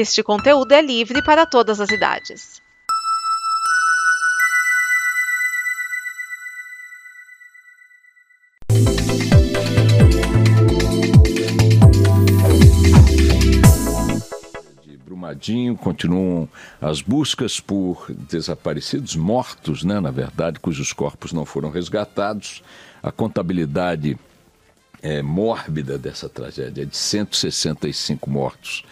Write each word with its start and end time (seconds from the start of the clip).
Este 0.00 0.22
conteúdo 0.22 0.70
é 0.70 0.80
livre 0.80 1.20
para 1.24 1.44
todas 1.44 1.80
as 1.80 1.90
idades. 1.90 2.62
Brumadinho, 15.04 15.76
continuam 15.76 16.48
as 16.80 17.02
buscas 17.02 17.58
por 17.58 18.06
desaparecidos, 18.08 19.16
mortos, 19.16 19.82
né, 19.82 19.98
na 19.98 20.12
verdade, 20.12 20.60
cujos 20.60 20.92
corpos 20.92 21.32
não 21.32 21.44
foram 21.44 21.70
resgatados. 21.70 22.62
A 23.02 23.10
contabilidade 23.10 24.16
é, 25.02 25.22
mórbida 25.22 25.98
dessa 25.98 26.28
tragédia 26.28 26.82
é 26.82 26.84
de 26.84 26.96
165 26.96 28.30
mortos 28.30 28.84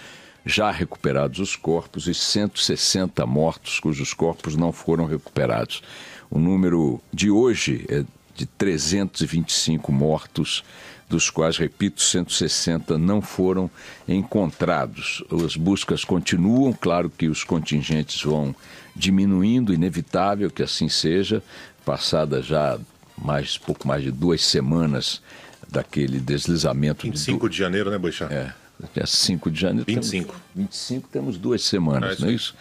já 0.47 0.71
recuperados 0.71 1.41
os 1.41 1.57
corpos 1.57 2.07
e 2.07 2.15
160 2.15 3.27
mortos 3.27 3.81
cujos 3.81 4.15
corpos 4.15 4.55
não 4.55 4.71
foram 4.71 5.05
recuperados. 5.05 5.83
O 6.31 6.39
número 6.39 7.03
de 7.13 7.29
hoje 7.29 7.85
é 7.89 8.05
de 8.37 8.47
325 8.47 9.91
mortos, 9.91 10.63
dos 11.09 11.31
quais, 11.31 11.57
repito, 11.57 12.03
160 12.03 12.99
não 12.99 13.21
foram 13.21 13.71
encontrados. 14.07 15.23
As 15.45 15.57
buscas 15.57 16.05
continuam, 16.05 16.73
claro 16.73 17.11
que 17.11 17.29
os 17.29 17.43
contingentes 17.43 18.23
vão 18.23 18.55
diminuindo, 18.95 19.75
inevitável 19.75 20.51
que 20.51 20.63
assim 20.63 20.89
seja, 20.89 21.43
passada 21.85 22.43
já 22.43 22.79
mais 23.17 23.57
pouco 23.57 23.87
mais 23.89 24.03
de 24.03 24.11
duas 24.11 24.45
semanas 24.45 25.23
daquele 25.69 26.21
deslizamento. 26.21 27.07
25 27.07 27.47
do... 27.47 27.51
de 27.51 27.57
janeiro, 27.57 27.91
né, 27.91 27.99
Boixá? 27.99 28.27
É, 28.31 28.53
dia 28.95 29.07
5 29.07 29.51
de 29.51 29.61
janeiro. 29.61 29.85
25. 29.87 30.27
Temos, 30.27 30.43
25 30.55 31.09
temos 31.09 31.39
duas 31.39 31.63
semanas, 31.63 32.19
é, 32.19 32.23
não 32.23 32.29
é 32.29 32.33
isso? 32.33 32.55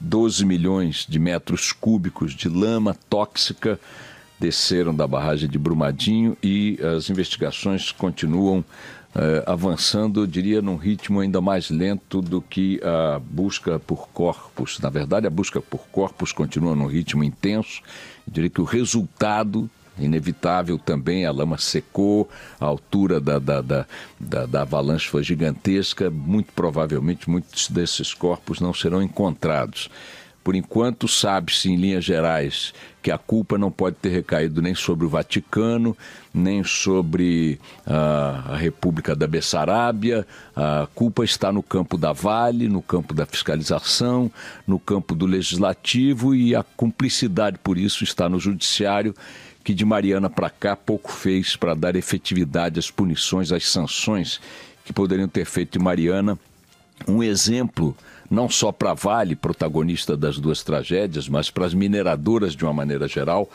12 0.00 0.44
milhões 0.44 1.06
de 1.08 1.18
metros 1.18 1.72
cúbicos 1.72 2.34
de 2.34 2.48
lama 2.48 2.96
tóxica 3.08 3.80
desceram 4.38 4.94
da 4.94 5.06
barragem 5.06 5.48
de 5.48 5.58
Brumadinho 5.58 6.36
e 6.42 6.78
as 6.96 7.10
investigações 7.10 7.92
continuam 7.92 8.64
eh, 9.14 9.42
avançando, 9.44 10.20
eu 10.20 10.26
diria, 10.26 10.62
num 10.62 10.76
ritmo 10.76 11.18
ainda 11.18 11.40
mais 11.40 11.68
lento 11.68 12.22
do 12.22 12.40
que 12.40 12.80
a 12.82 13.18
busca 13.18 13.78
por 13.80 14.08
corpos. 14.08 14.78
Na 14.78 14.88
verdade, 14.88 15.26
a 15.26 15.30
busca 15.30 15.60
por 15.60 15.80
corpos 15.88 16.32
continua 16.32 16.76
num 16.76 16.86
ritmo 16.86 17.24
intenso. 17.24 17.82
Eu 18.26 18.32
diria 18.32 18.50
que 18.50 18.60
o 18.60 18.64
resultado 18.64 19.68
inevitável 20.00 20.78
também, 20.78 21.24
a 21.24 21.32
lama 21.32 21.58
secou, 21.58 22.28
a 22.58 22.64
altura 22.64 23.20
da, 23.20 23.38
da, 23.38 23.60
da, 23.60 23.86
da, 24.18 24.46
da 24.46 24.62
avalanche 24.62 25.08
foi 25.08 25.22
gigantesca, 25.22 26.10
muito 26.10 26.52
provavelmente 26.52 27.28
muitos 27.28 27.68
desses 27.68 28.14
corpos 28.14 28.60
não 28.60 28.72
serão 28.72 29.02
encontrados. 29.02 29.88
Por 30.42 30.54
enquanto, 30.54 31.06
sabe-se 31.06 31.70
em 31.70 31.76
linhas 31.76 32.02
gerais 32.02 32.72
que 33.02 33.10
a 33.10 33.18
culpa 33.18 33.58
não 33.58 33.70
pode 33.70 33.96
ter 33.96 34.08
recaído 34.08 34.62
nem 34.62 34.74
sobre 34.74 35.04
o 35.04 35.08
Vaticano, 35.08 35.96
nem 36.32 36.64
sobre 36.64 37.58
uh, 37.86 38.52
a 38.52 38.56
República 38.56 39.14
da 39.14 39.26
Bessarabia. 39.26 40.26
A 40.56 40.88
culpa 40.94 41.24
está 41.24 41.52
no 41.52 41.62
campo 41.62 41.98
da 41.98 42.12
Vale, 42.12 42.68
no 42.68 42.80
campo 42.80 43.12
da 43.12 43.26
fiscalização, 43.26 44.30
no 44.66 44.78
campo 44.78 45.14
do 45.14 45.26
legislativo 45.26 46.34
e 46.34 46.54
a 46.54 46.62
cumplicidade 46.62 47.58
por 47.62 47.76
isso 47.76 48.02
está 48.02 48.28
no 48.28 48.40
judiciário 48.40 49.14
que 49.62 49.74
de 49.74 49.84
Mariana 49.84 50.30
para 50.30 50.50
cá 50.50 50.74
pouco 50.74 51.12
fez 51.12 51.56
para 51.56 51.74
dar 51.74 51.96
efetividade 51.96 52.78
às 52.78 52.90
punições, 52.90 53.52
às 53.52 53.68
sanções 53.68 54.40
que 54.84 54.92
poderiam 54.92 55.28
ter 55.28 55.44
feito 55.44 55.78
de 55.78 55.84
Mariana. 55.84 56.38
Um 57.06 57.22
exemplo 57.22 57.96
não 58.30 58.48
só 58.48 58.70
para 58.70 58.94
Vale, 58.94 59.34
protagonista 59.34 60.16
das 60.16 60.38
duas 60.38 60.62
tragédias, 60.62 61.28
mas 61.28 61.50
para 61.50 61.66
as 61.66 61.74
mineradoras 61.74 62.54
de 62.54 62.64
uma 62.64 62.72
maneira 62.72 63.08
geral, 63.08 63.50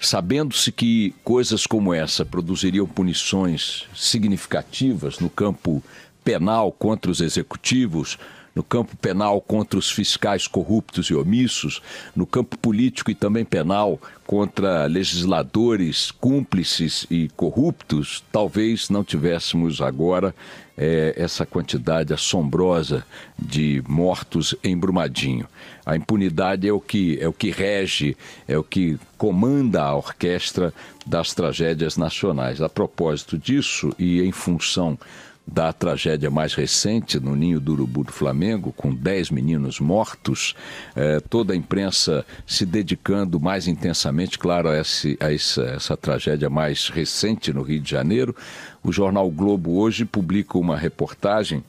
sabendo-se 0.00 0.70
que 0.70 1.14
coisas 1.24 1.66
como 1.66 1.92
essa 1.92 2.24
produziriam 2.24 2.86
punições 2.86 3.86
significativas 3.94 5.18
no 5.18 5.28
campo 5.28 5.82
penal 6.22 6.70
contra 6.70 7.10
os 7.10 7.20
executivos, 7.20 8.18
no 8.54 8.62
campo 8.62 8.96
penal 8.96 9.40
contra 9.40 9.78
os 9.78 9.90
fiscais 9.90 10.46
corruptos 10.46 11.06
e 11.08 11.14
omissos, 11.14 11.82
no 12.14 12.26
campo 12.26 12.56
político 12.56 13.10
e 13.10 13.14
também 13.14 13.44
penal 13.44 14.00
contra 14.26 14.86
legisladores 14.86 16.10
cúmplices 16.10 17.06
e 17.10 17.28
corruptos, 17.36 18.24
talvez 18.32 18.88
não 18.88 19.04
tivéssemos 19.04 19.80
agora 19.80 20.34
é, 20.76 21.14
essa 21.16 21.44
quantidade 21.44 22.12
assombrosa 22.12 23.04
de 23.38 23.82
mortos 23.88 24.54
em 24.62 24.76
Brumadinho. 24.76 25.46
A 25.84 25.96
impunidade 25.96 26.66
é 26.66 26.72
o 26.72 26.80
que 26.80 27.18
é 27.20 27.28
o 27.28 27.32
que 27.32 27.50
rege, 27.50 28.16
é 28.48 28.56
o 28.56 28.64
que 28.64 28.98
comanda 29.18 29.82
a 29.82 29.94
orquestra 29.94 30.72
das 31.06 31.34
tragédias 31.34 31.96
nacionais. 31.96 32.60
A 32.60 32.68
propósito 32.68 33.38
disso 33.38 33.94
e 33.98 34.22
em 34.22 34.32
função 34.32 34.98
da 35.46 35.72
tragédia 35.72 36.30
mais 36.30 36.54
recente 36.54 37.20
no 37.20 37.36
Ninho 37.36 37.60
do 37.60 37.72
Urubu 37.72 38.04
do 38.04 38.12
Flamengo, 38.12 38.72
com 38.72 38.94
10 38.94 39.30
meninos 39.30 39.78
mortos, 39.78 40.54
eh, 40.96 41.20
toda 41.28 41.52
a 41.52 41.56
imprensa 41.56 42.24
se 42.46 42.64
dedicando 42.64 43.38
mais 43.38 43.68
intensamente, 43.68 44.38
claro, 44.38 44.70
a, 44.70 44.80
esse, 44.80 45.18
a 45.20 45.32
essa, 45.32 45.62
essa 45.62 45.96
tragédia 45.96 46.48
mais 46.48 46.88
recente 46.88 47.52
no 47.52 47.62
Rio 47.62 47.80
de 47.80 47.90
Janeiro. 47.90 48.34
O 48.82 48.90
jornal 48.90 49.30
Globo 49.30 49.78
hoje 49.78 50.04
publica 50.04 50.56
uma 50.56 50.76
reportagem 50.76 51.62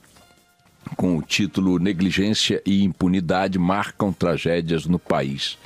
com 0.96 1.16
o 1.16 1.22
título 1.22 1.78
Negligência 1.78 2.62
e 2.64 2.82
impunidade 2.82 3.58
marcam 3.58 4.12
tragédias 4.12 4.86
no 4.86 4.98
país. 4.98 5.58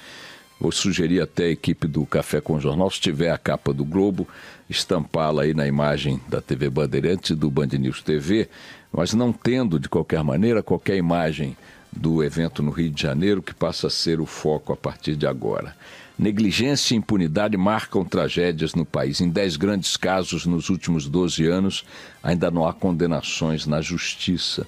Vou 0.61 0.71
sugerir 0.71 1.23
até 1.23 1.45
a 1.45 1.51
equipe 1.51 1.87
do 1.87 2.05
Café 2.05 2.39
com 2.39 2.61
Jornal, 2.61 2.91
se 2.91 3.01
tiver 3.01 3.31
a 3.31 3.39
capa 3.39 3.73
do 3.73 3.83
Globo, 3.83 4.29
estampá-la 4.69 5.45
aí 5.45 5.55
na 5.55 5.67
imagem 5.67 6.21
da 6.29 6.43
TV 6.43 6.69
Bandeirantes 6.69 7.31
e 7.31 7.35
do 7.35 7.51
Band 7.51 7.69
News 7.79 8.03
TV, 8.03 8.47
mas 8.93 9.15
não 9.15 9.33
tendo, 9.33 9.81
de 9.81 9.89
qualquer 9.89 10.23
maneira, 10.23 10.63
qualquer 10.63 10.99
imagem 10.99 11.57
do 11.91 12.23
evento 12.23 12.63
no 12.63 12.71
Rio 12.71 12.91
de 12.91 13.01
Janeiro, 13.01 13.41
que 13.41 13.55
passa 13.55 13.87
a 13.87 13.91
ser 13.91 14.21
o 14.21 14.27
foco 14.27 14.71
a 14.71 14.77
partir 14.77 15.17
de 15.17 15.27
agora. 15.27 15.75
Negligência 16.19 16.95
e 16.95 16.99
impunidade 16.99 17.57
marcam 17.57 18.05
tragédias 18.05 18.75
no 18.75 18.85
país. 18.85 19.23
Em 19.23 19.31
dez 19.31 19.57
grandes 19.57 19.97
casos 19.97 20.45
nos 20.45 20.69
últimos 20.69 21.09
12 21.09 21.47
anos, 21.47 21.87
ainda 22.23 22.51
não 22.51 22.67
há 22.67 22.75
condenações 22.75 23.67
na 23.67 23.81
justiça. 23.81 24.67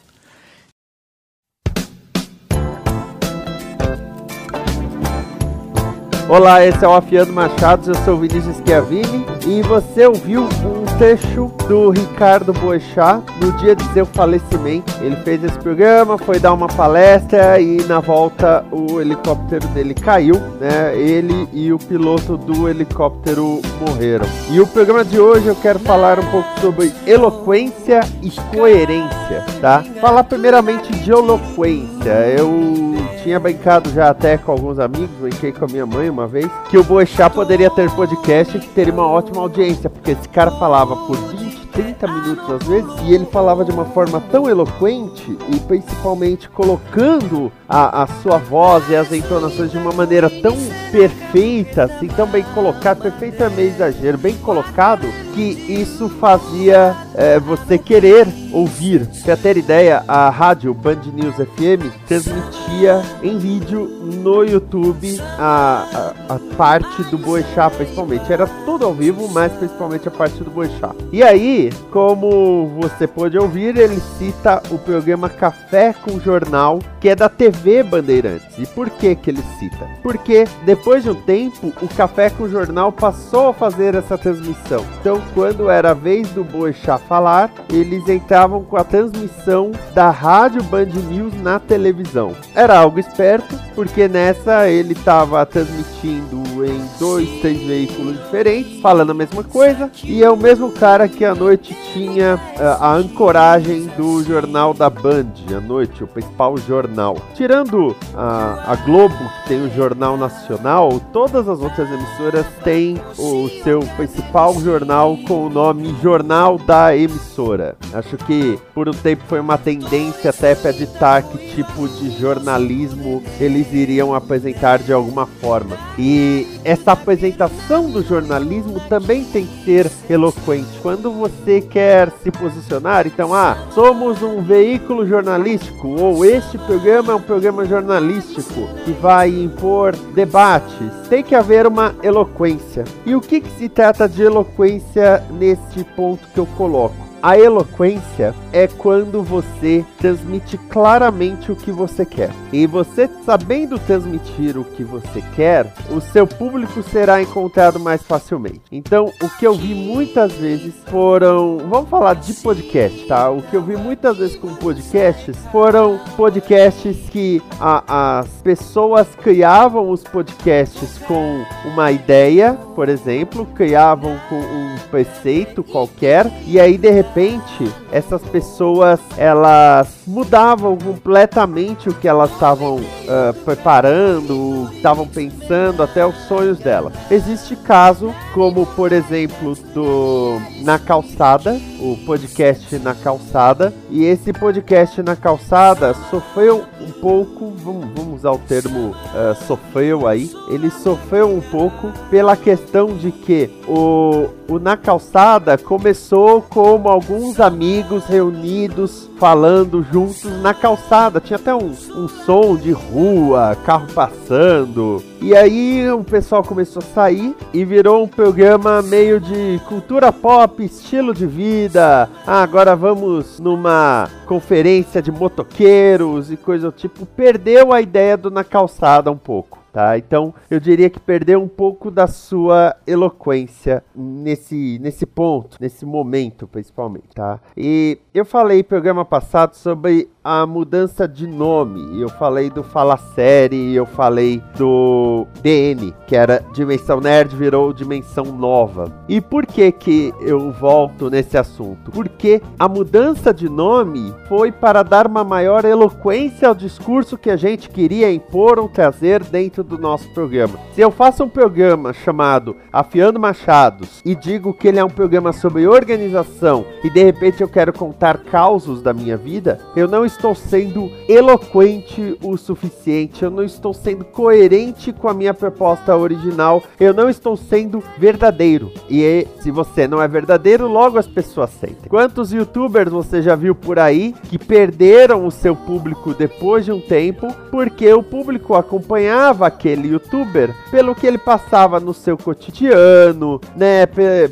Olá, 6.33 6.65
esse 6.65 6.83
é 6.83 6.89
o 6.89 6.95
Afiano 6.95 7.31
Machados, 7.31 7.89
eu 7.89 7.95
sou 8.07 8.15
o 8.15 8.21
Vinícius 8.21 8.57
Schiavini 8.57 9.27
e 9.47 9.61
você 9.61 10.07
ouviu 10.07 10.45
um 10.45 10.87
trecho 10.97 11.53
do 11.69 11.91
Ricardo 11.91 12.55
Boechat 12.55 13.23
no 13.39 13.53
dia 13.59 13.77
de 13.77 13.85
seu 13.93 14.07
falecimento. 14.07 14.91
Ele 15.03 15.17
fez 15.17 15.45
esse 15.45 15.59
programa, 15.59 16.17
foi 16.17 16.39
dar 16.39 16.55
uma 16.55 16.69
palestra 16.69 17.61
e 17.61 17.85
na 17.85 18.01
volta 18.01 18.65
o 18.73 18.99
helicóptero 18.99 19.69
dele 19.69 19.93
caiu, 19.93 20.37
né? 20.59 20.97
Ele 20.97 21.47
e 21.53 21.71
o 21.71 21.79
piloto 21.79 22.39
do 22.39 22.67
helicóptero 22.67 23.61
morreram. 23.87 24.25
E 24.51 24.59
o 24.59 24.67
programa 24.67 25.05
de 25.05 25.21
hoje 25.21 25.49
eu 25.49 25.57
quero 25.57 25.81
falar 25.81 26.19
um 26.19 26.31
pouco 26.31 26.49
sobre 26.63 26.95
eloquência 27.07 28.01
e 28.23 28.31
coerência, 28.57 29.45
tá? 29.61 29.85
Falar 30.01 30.25
primeiramente 30.25 30.95
de 30.95 31.11
eloquência. 31.11 32.11
Eu 32.39 32.92
tinha 33.23 33.39
brincado 33.39 33.91
já 33.91 34.11
até 34.11 34.37
com 34.37 34.53
alguns 34.53 34.79
amigos, 34.79 35.11
brinquei 35.21 35.53
com 35.53 35.65
a 35.65 35.69
minha 35.69 35.87
mãe 35.87 36.11
uma 36.11 36.27
vez, 36.27 36.49
que 36.69 36.77
o 36.77 36.85
Boechat 36.85 37.35
poderia 37.35 37.71
ter 37.71 37.91
podcast 37.91 38.59
que 38.59 38.69
teria 38.69 38.93
uma 38.93 39.07
ótima 39.07 39.41
audiência, 39.41 39.89
porque 39.89 40.13
esse 40.13 40.29
cara 40.29 40.51
falava 40.53 40.97
por 40.97 41.17
20, 41.17 41.42
30 41.73 42.07
minutos 42.07 42.51
às 42.51 42.67
vezes, 42.67 42.91
e 43.03 43.15
ele 43.15 43.27
falava 43.27 43.65
de 43.65 43.71
uma 43.71 43.85
forma 43.87 44.21
tão 44.31 44.49
eloquente 44.49 45.37
e 45.49 45.61
principalmente 45.61 46.49
colocando 46.49 47.51
a, 47.69 48.03
a 48.03 48.07
sua 48.23 48.39
voz 48.39 48.89
e 48.89 48.97
as 48.97 49.11
entonações 49.13 49.71
de 49.71 49.79
uma 49.79 49.93
maneira 49.93 50.29
tão 50.29 50.57
perfeita, 50.91 51.85
assim, 51.85 52.07
tão 52.09 52.27
bem 52.27 52.45
colocado, 52.55 53.03
perfeito 53.03 53.43
é 53.43 53.49
meio 53.49 53.71
exagero, 53.71 54.19
bem 54.19 54.37
colocado, 54.37 55.07
que 55.35 55.43
isso 55.43 56.09
fazia 56.09 56.95
é, 57.15 57.39
você 57.41 57.79
querer 57.79 58.27
ouvir. 58.53 59.09
Pra 59.25 59.37
ter 59.37 59.57
ideia, 59.57 60.05
a 60.07 60.29
rádio 60.29 60.75
Band 60.75 61.01
News 61.15 61.37
FM 61.37 61.91
transmitia 62.07 63.03
em 63.23 63.39
vídeo 63.39 63.87
no 63.87 64.45
YouTube 64.45 65.19
a, 65.39 66.15
a, 66.29 66.35
a 66.35 66.39
parte 66.57 67.03
do 67.05 67.17
Boechat, 67.17 67.75
principalmente. 67.77 68.33
Era 68.33 68.47
tudo 68.65 68.85
ao 68.85 68.93
vivo, 68.93 69.29
mas 69.33 69.53
principalmente 69.53 70.07
a 70.09 70.11
parte 70.11 70.43
do 70.43 70.51
Boechat. 70.51 70.95
E 71.11 71.23
aí, 71.23 71.62
como 71.91 72.67
você 72.81 73.07
pôde 73.07 73.39
ouvir, 73.39 73.77
ele 73.77 74.01
cita 74.19 74.63
o 74.71 74.79
programa 74.79 75.29
Café 75.29 75.93
com 75.93 76.19
Jornal, 76.21 76.79
que 77.01 77.09
é 77.09 77.15
da 77.15 77.29
TV 77.29 77.83
Bandeirantes. 77.83 78.59
E 78.59 78.67
por 78.67 78.89
que 78.91 79.15
que 79.15 79.31
ele 79.31 79.43
cita? 79.59 79.89
Porque 80.03 80.45
depois 80.65 81.03
de 81.03 81.11
um 81.11 81.15
tempo, 81.15 81.73
o 81.83 81.89
Café 81.89 82.31
com 82.31 82.49
Jornal 82.49 82.93
passou 82.93 83.49
a 83.49 83.55
fazer 83.55 83.95
essa 83.95 84.17
transmissão. 84.17 84.85
Então, 85.01 85.23
quando 85.35 85.71
era 85.71 85.91
a 85.91 85.95
vez 85.95 86.29
do 86.31 86.45
Boechat 86.45 87.03
falar, 87.07 87.51
eles 87.71 88.09
entravam 88.09 88.63
com 88.63 88.77
a 88.77 88.85
transmissão 88.85 89.73
da 89.95 90.11
Rádio 90.11 90.63
Band 90.65 90.87
News 90.87 91.35
na 91.43 91.59
televisão. 91.59 92.35
Era 92.55 92.79
algo 92.79 92.99
esperto, 92.99 93.59
porque 93.75 94.09
nessa 94.09 94.69
ele 94.69 94.93
estava 94.93 95.45
transmitindo 95.45 96.65
em 96.65 96.81
dois, 96.99 97.29
três 97.41 97.61
veículos 97.63 98.19
diferentes, 98.19 98.81
falando 98.81 99.11
a 99.11 99.15
mesma 99.15 99.43
coisa, 99.43 99.91
e 100.05 100.23
é 100.23 100.31
o 100.31 100.37
mesmo 100.37 100.71
cara 100.71 101.09
que 101.09 101.25
à 101.25 101.35
noite 101.35 101.77
tinha 101.93 102.37
uh, 102.37 102.83
a 102.83 102.95
ancoragem 102.95 103.87
do 103.97 104.23
jornal 104.23 104.73
da 104.73 104.89
Band, 104.89 105.33
à 105.57 105.61
noite, 105.61 106.05
o 106.05 106.07
principal 106.07 106.57
jornal. 106.59 107.17
Tirando 107.35 107.97
a, 108.15 108.73
a 108.73 108.77
Globo, 108.77 109.15
que 109.15 109.49
tem 109.49 109.65
o 109.65 109.75
Jornal 109.75 110.17
Nacional, 110.17 111.01
todas 111.13 111.49
as 111.49 111.61
outras 111.61 111.91
emissoras 111.91 112.47
têm 112.63 113.01
o 113.19 113.49
seu 113.63 113.81
principal 113.97 114.55
jornal 114.61 115.17
com 115.27 115.47
o 115.47 115.51
nome 115.51 115.95
Jornal 116.03 116.59
da 116.59 116.97
Emissora. 116.97 117.77
Acho 117.93 118.17
que 118.17 118.59
por 118.75 118.89
um 118.89 118.93
tempo 118.93 119.23
foi 119.29 119.41
uma 119.41 119.59
tendência 119.59 120.31
até 120.31 120.55
para 120.55 120.71
editar 120.71 121.23
que 121.23 121.39
tipo 121.55 121.89
de 121.89 122.11
jornalismo 122.19 123.23
eles 123.63 123.73
iriam 123.73 124.15
apresentar 124.15 124.79
de 124.79 124.93
alguma 124.93 125.27
forma. 125.27 125.77
E 125.99 126.47
essa 126.65 126.93
apresentação 126.93 127.91
do 127.91 128.03
jornalismo 128.03 128.81
também 128.89 129.25
tem 129.25 129.47
que 129.47 129.65
ser 129.65 129.91
eloquente. 130.11 130.69
Quando 130.83 131.11
você 131.11 131.61
quer 131.61 132.11
se 132.23 132.31
posicionar, 132.31 133.07
então, 133.07 133.33
ah, 133.33 133.57
somos 133.73 134.23
um 134.23 134.43
veículo 134.43 135.07
jornalístico, 135.07 135.89
ou 135.89 136.25
este 136.25 136.59
programa 136.59 137.13
é 137.13 137.17
um 137.17 137.21
programa 137.21 137.65
jornalístico 137.65 138.69
que 138.85 138.93
vai 138.93 139.29
impor 139.29 139.95
debates, 140.15 140.91
tem 141.09 141.23
que 141.23 141.35
haver 141.35 141.67
uma 141.67 141.95
eloquência. 142.03 142.85
E 143.07 143.15
o 143.15 143.21
que, 143.21 143.41
que 143.41 143.51
se 143.59 143.69
trata 143.69 144.09
de 144.09 144.23
eloquência 144.23 145.23
nesse 145.31 145.85
ponto 145.97 146.27
que 146.35 146.39
eu 146.39 146.47
coloco? 146.47 147.12
A 147.23 147.39
eloquência 147.39 148.35
é 148.53 148.67
quando 148.67 149.23
você 149.23 149.85
transmite 149.99 150.59
claramente 150.59 151.53
o 151.53 151.57
que 151.57 151.71
você 151.71 152.05
quer. 152.05 152.31
E 152.53 152.67
você 152.67 153.09
sabendo 153.25 153.79
transmitir 153.79 154.59
o 154.59 154.65
que 154.65 154.83
você 154.83 155.23
quer, 155.37 155.73
o 155.89 156.01
seu 156.01 156.27
público 156.27 156.83
será 156.83 157.23
encontrado 157.23 157.79
mais 157.79 158.03
facilmente. 158.03 158.63
Então, 158.73 159.13
o 159.23 159.29
que 159.39 159.47
eu 159.47 159.55
vi 159.55 159.73
muitas 159.73 160.33
vezes 160.33 160.75
foram, 160.87 161.59
vamos 161.59 161.89
falar 161.89 162.15
de 162.15 162.35
podcast, 162.35 163.07
tá? 163.07 163.31
O 163.31 163.41
que 163.41 163.55
eu 163.55 163.63
vi 163.63 163.77
muitas 163.77 164.17
vezes 164.17 164.35
com 164.35 164.53
podcasts 164.57 165.37
foram 165.53 166.01
podcasts 166.17 166.97
que 167.09 167.41
a, 167.61 168.19
as 168.19 168.27
pessoas 168.43 169.07
criavam 169.23 169.91
os 169.91 170.03
podcasts 170.03 170.99
com 171.07 171.45
uma 171.67 171.93
ideia, 171.93 172.55
por 172.75 172.89
exemplo, 172.89 173.47
criavam 173.55 174.19
com 174.29 174.41
um 174.41 174.77
preceito 174.91 175.63
qualquer 175.63 176.27
e 176.49 176.59
aí 176.59 176.77
de 176.77 176.91
repente 176.91 177.12
repente 177.15 177.71
essas 177.91 178.23
pessoas 178.23 178.99
elas 179.19 179.89
mudavam 180.07 180.77
completamente 180.77 181.89
o 181.89 181.95
que 181.95 182.09
elas 182.09 182.31
estavam 182.33 182.77
uh, 182.77 183.35
preparando, 183.45 184.69
estavam 184.73 185.07
pensando, 185.07 185.83
até 185.83 186.05
os 186.07 186.17
sonhos 186.27 186.59
delas. 186.59 186.95
Existe 187.11 187.55
caso 187.55 188.15
como 188.33 188.65
por 188.67 188.93
exemplo 188.93 189.55
do 189.75 190.41
na 190.63 190.79
calçada, 190.79 191.61
o 191.81 191.97
podcast 192.07 192.79
na 192.79 192.95
calçada, 192.95 193.73
e 193.91 194.05
esse 194.05 194.33
podcast 194.33 195.03
na 195.03 195.17
calçada 195.17 195.95
sofreu 196.11 196.65
um 196.81 196.91
pouco, 196.93 197.53
vamos, 197.57 197.89
vamos 197.95 198.12
usar 198.23 198.31
o 198.31 198.39
termo 198.39 198.91
uh, 198.91 199.35
sofreu 199.47 200.07
aí, 200.07 200.31
ele 200.49 200.71
sofreu 200.71 201.29
um 201.29 201.41
pouco 201.41 201.93
pela 202.09 202.37
questão 202.37 202.97
de 202.97 203.11
que 203.11 203.51
o, 203.67 204.29
o 204.49 204.59
na 204.61 204.77
calçada 204.77 205.59
começou 205.59 206.41
como 206.41 206.89
alguns 206.89 207.41
amigos 207.41 208.05
reunidos 208.05 209.11
falando 209.19 209.85
juntos 209.93 210.25
na 210.41 210.55
calçada. 210.55 211.21
Tinha 211.21 211.37
até 211.37 211.53
um, 211.55 211.75
um 211.97 212.09
som 212.09 212.55
de 212.57 212.71
rua, 212.71 213.57
carro 213.65 213.89
passando. 213.93 215.03
E 215.23 215.37
aí 215.37 215.89
o 215.89 216.03
pessoal 216.03 216.43
começou 216.43 216.83
a 216.83 216.95
sair 216.95 217.37
e 217.55 217.65
virou 217.65 218.03
um 218.03 218.09
programa 218.09 218.83
meio 218.83 219.21
de 219.21 219.61
cultura 219.69 220.13
pop, 220.13 220.65
estilo 220.65 221.15
de 221.15 221.29
vida. 221.29 222.11
Ah, 222.27 222.43
agora 222.43 222.75
vamos 222.75 223.39
numa 223.39 224.11
conferência 224.27 225.01
de 225.01 225.13
motoqueiros 225.13 226.33
e 226.33 226.37
coisa 226.37 226.73
do 226.73 226.77
tipo. 226.77 227.07
Perdeu 227.07 227.73
a 227.73 227.81
ideia 227.81 228.17
do 228.17 228.33
na 228.33 228.43
calçada 228.43 229.13
um 229.13 229.17
pouco. 229.17 229.63
Tá? 229.73 229.97
Então, 229.97 230.35
eu 230.51 230.61
diria 230.61 230.91
que 230.91 231.01
perdeu 231.01 231.41
um 231.41 231.49
pouco 231.49 231.91
da 231.91 232.07
sua 232.07 232.77
eloquência 232.87 233.83
nesse, 233.97 234.79
nesse 234.83 235.07
ponto, 235.07 235.57
nesse 235.59 235.87
momento, 235.87 236.47
principalmente, 236.47 237.09
tá? 237.15 237.41
E 237.57 237.99
eu 238.13 238.27
falei 238.27 238.63
programa 238.63 239.03
passado 239.03 239.55
sobre 239.55 240.11
a 240.25 240.47
mudança 240.47 241.09
de 241.09 241.27
nome. 241.27 242.01
Eu 242.01 242.09
falei 242.09 242.49
do 242.49 242.63
Fala 242.63 242.97
Série, 242.97 243.75
eu 243.75 243.85
falei 243.85 244.43
do 244.57 245.27
DN, 245.43 245.93
que 246.07 246.15
era 246.15 246.45
Dimensão 246.53 247.01
Nerd, 247.01 247.35
virou 247.35 247.73
Dimensão 247.73 248.25
Nova. 248.27 248.93
E 249.09 249.21
por 249.21 249.47
que 249.47 249.73
que 249.73 250.15
eu 250.21 250.53
volto 250.53 251.11
nesse 251.11 251.37
assunto? 251.37 251.91
Porque 251.91 252.41
a 252.59 252.69
mudança 252.69 253.35
de 253.35 253.49
nome 253.49 254.15
foi 254.29 254.53
para 254.53 254.83
dar 254.83 255.07
uma 255.07 255.25
maior 255.25 255.65
eloquência 255.65 256.49
ao 256.49 256.55
discurso 256.55 257.19
que 257.19 257.31
a 257.31 257.37
gente 257.37 257.69
queria 257.69 258.13
impor 258.13 258.59
ou 258.59 258.69
trazer 258.69 259.25
dentro 259.25 259.65
do 259.65 259.77
nosso 259.79 260.09
programa. 260.15 260.59
Se 260.75 260.81
eu 260.81 260.91
faço 260.91 261.25
um 261.25 261.29
programa 261.29 261.93
chamado 261.93 262.57
Afiando 262.73 263.19
Machados 263.19 264.01
e 264.05 264.15
digo 264.15 264.55
que 264.55 264.69
ele 264.69 264.79
é 264.79 264.85
um 264.85 264.91
programa 264.91 265.33
sobre 265.33 265.67
organização 265.67 266.65
e 266.85 266.91
de 266.91 267.03
repente 267.03 267.43
eu 267.43 267.49
quero 267.49 267.73
contar 267.73 268.19
causos 268.19 268.81
da 268.81 268.93
minha 268.93 269.17
vida, 269.17 269.59
eu 269.75 269.89
não 269.89 270.05
estou 270.13 270.35
sendo 270.35 270.91
eloquente 271.09 272.17
o 272.23 272.37
suficiente, 272.37 273.25
eu 273.25 273.31
não 273.31 273.43
estou 273.43 273.73
sendo 273.73 274.05
coerente 274.05 274.93
com 274.93 275.09
a 275.09 275.15
minha 275.15 275.35
proposta 275.35 275.97
original, 275.97 276.63
eu 276.79 276.93
não 276.93 277.09
estou 277.09 277.37
sendo 277.37 277.83
verdadeiro. 277.99 278.71
E 278.89 279.27
se 279.41 279.51
você 279.51 279.89
não 279.89 280.01
é 280.01 280.07
verdadeiro, 280.07 280.69
logo 280.69 280.99
as 280.99 281.07
pessoas 281.07 281.51
sentem. 281.51 281.89
Quantos 281.89 282.33
youtubers 282.33 282.91
você 282.91 283.23
já 283.23 283.35
viu 283.35 283.55
por 283.55 283.79
aí 283.79 284.15
que 284.25 284.39
perderam 284.39 285.27
o 285.27 285.31
seu 285.31 285.57
público 285.57 286.15
depois 286.15 286.65
de 286.65 286.73
um 286.73 286.81
tempo 286.81 287.29
porque 287.51 287.93
o 287.93 288.03
público 288.03 288.55
acompanhava 288.55 289.47
aquele 289.47 289.89
youtuber 289.89 290.55
pelo 290.71 290.95
que 290.95 291.07
ele 291.07 291.19
passava 291.19 291.81
no 291.81 291.95
seu 291.95 292.17
cotidiano, 292.17 293.41
né, 293.57 293.87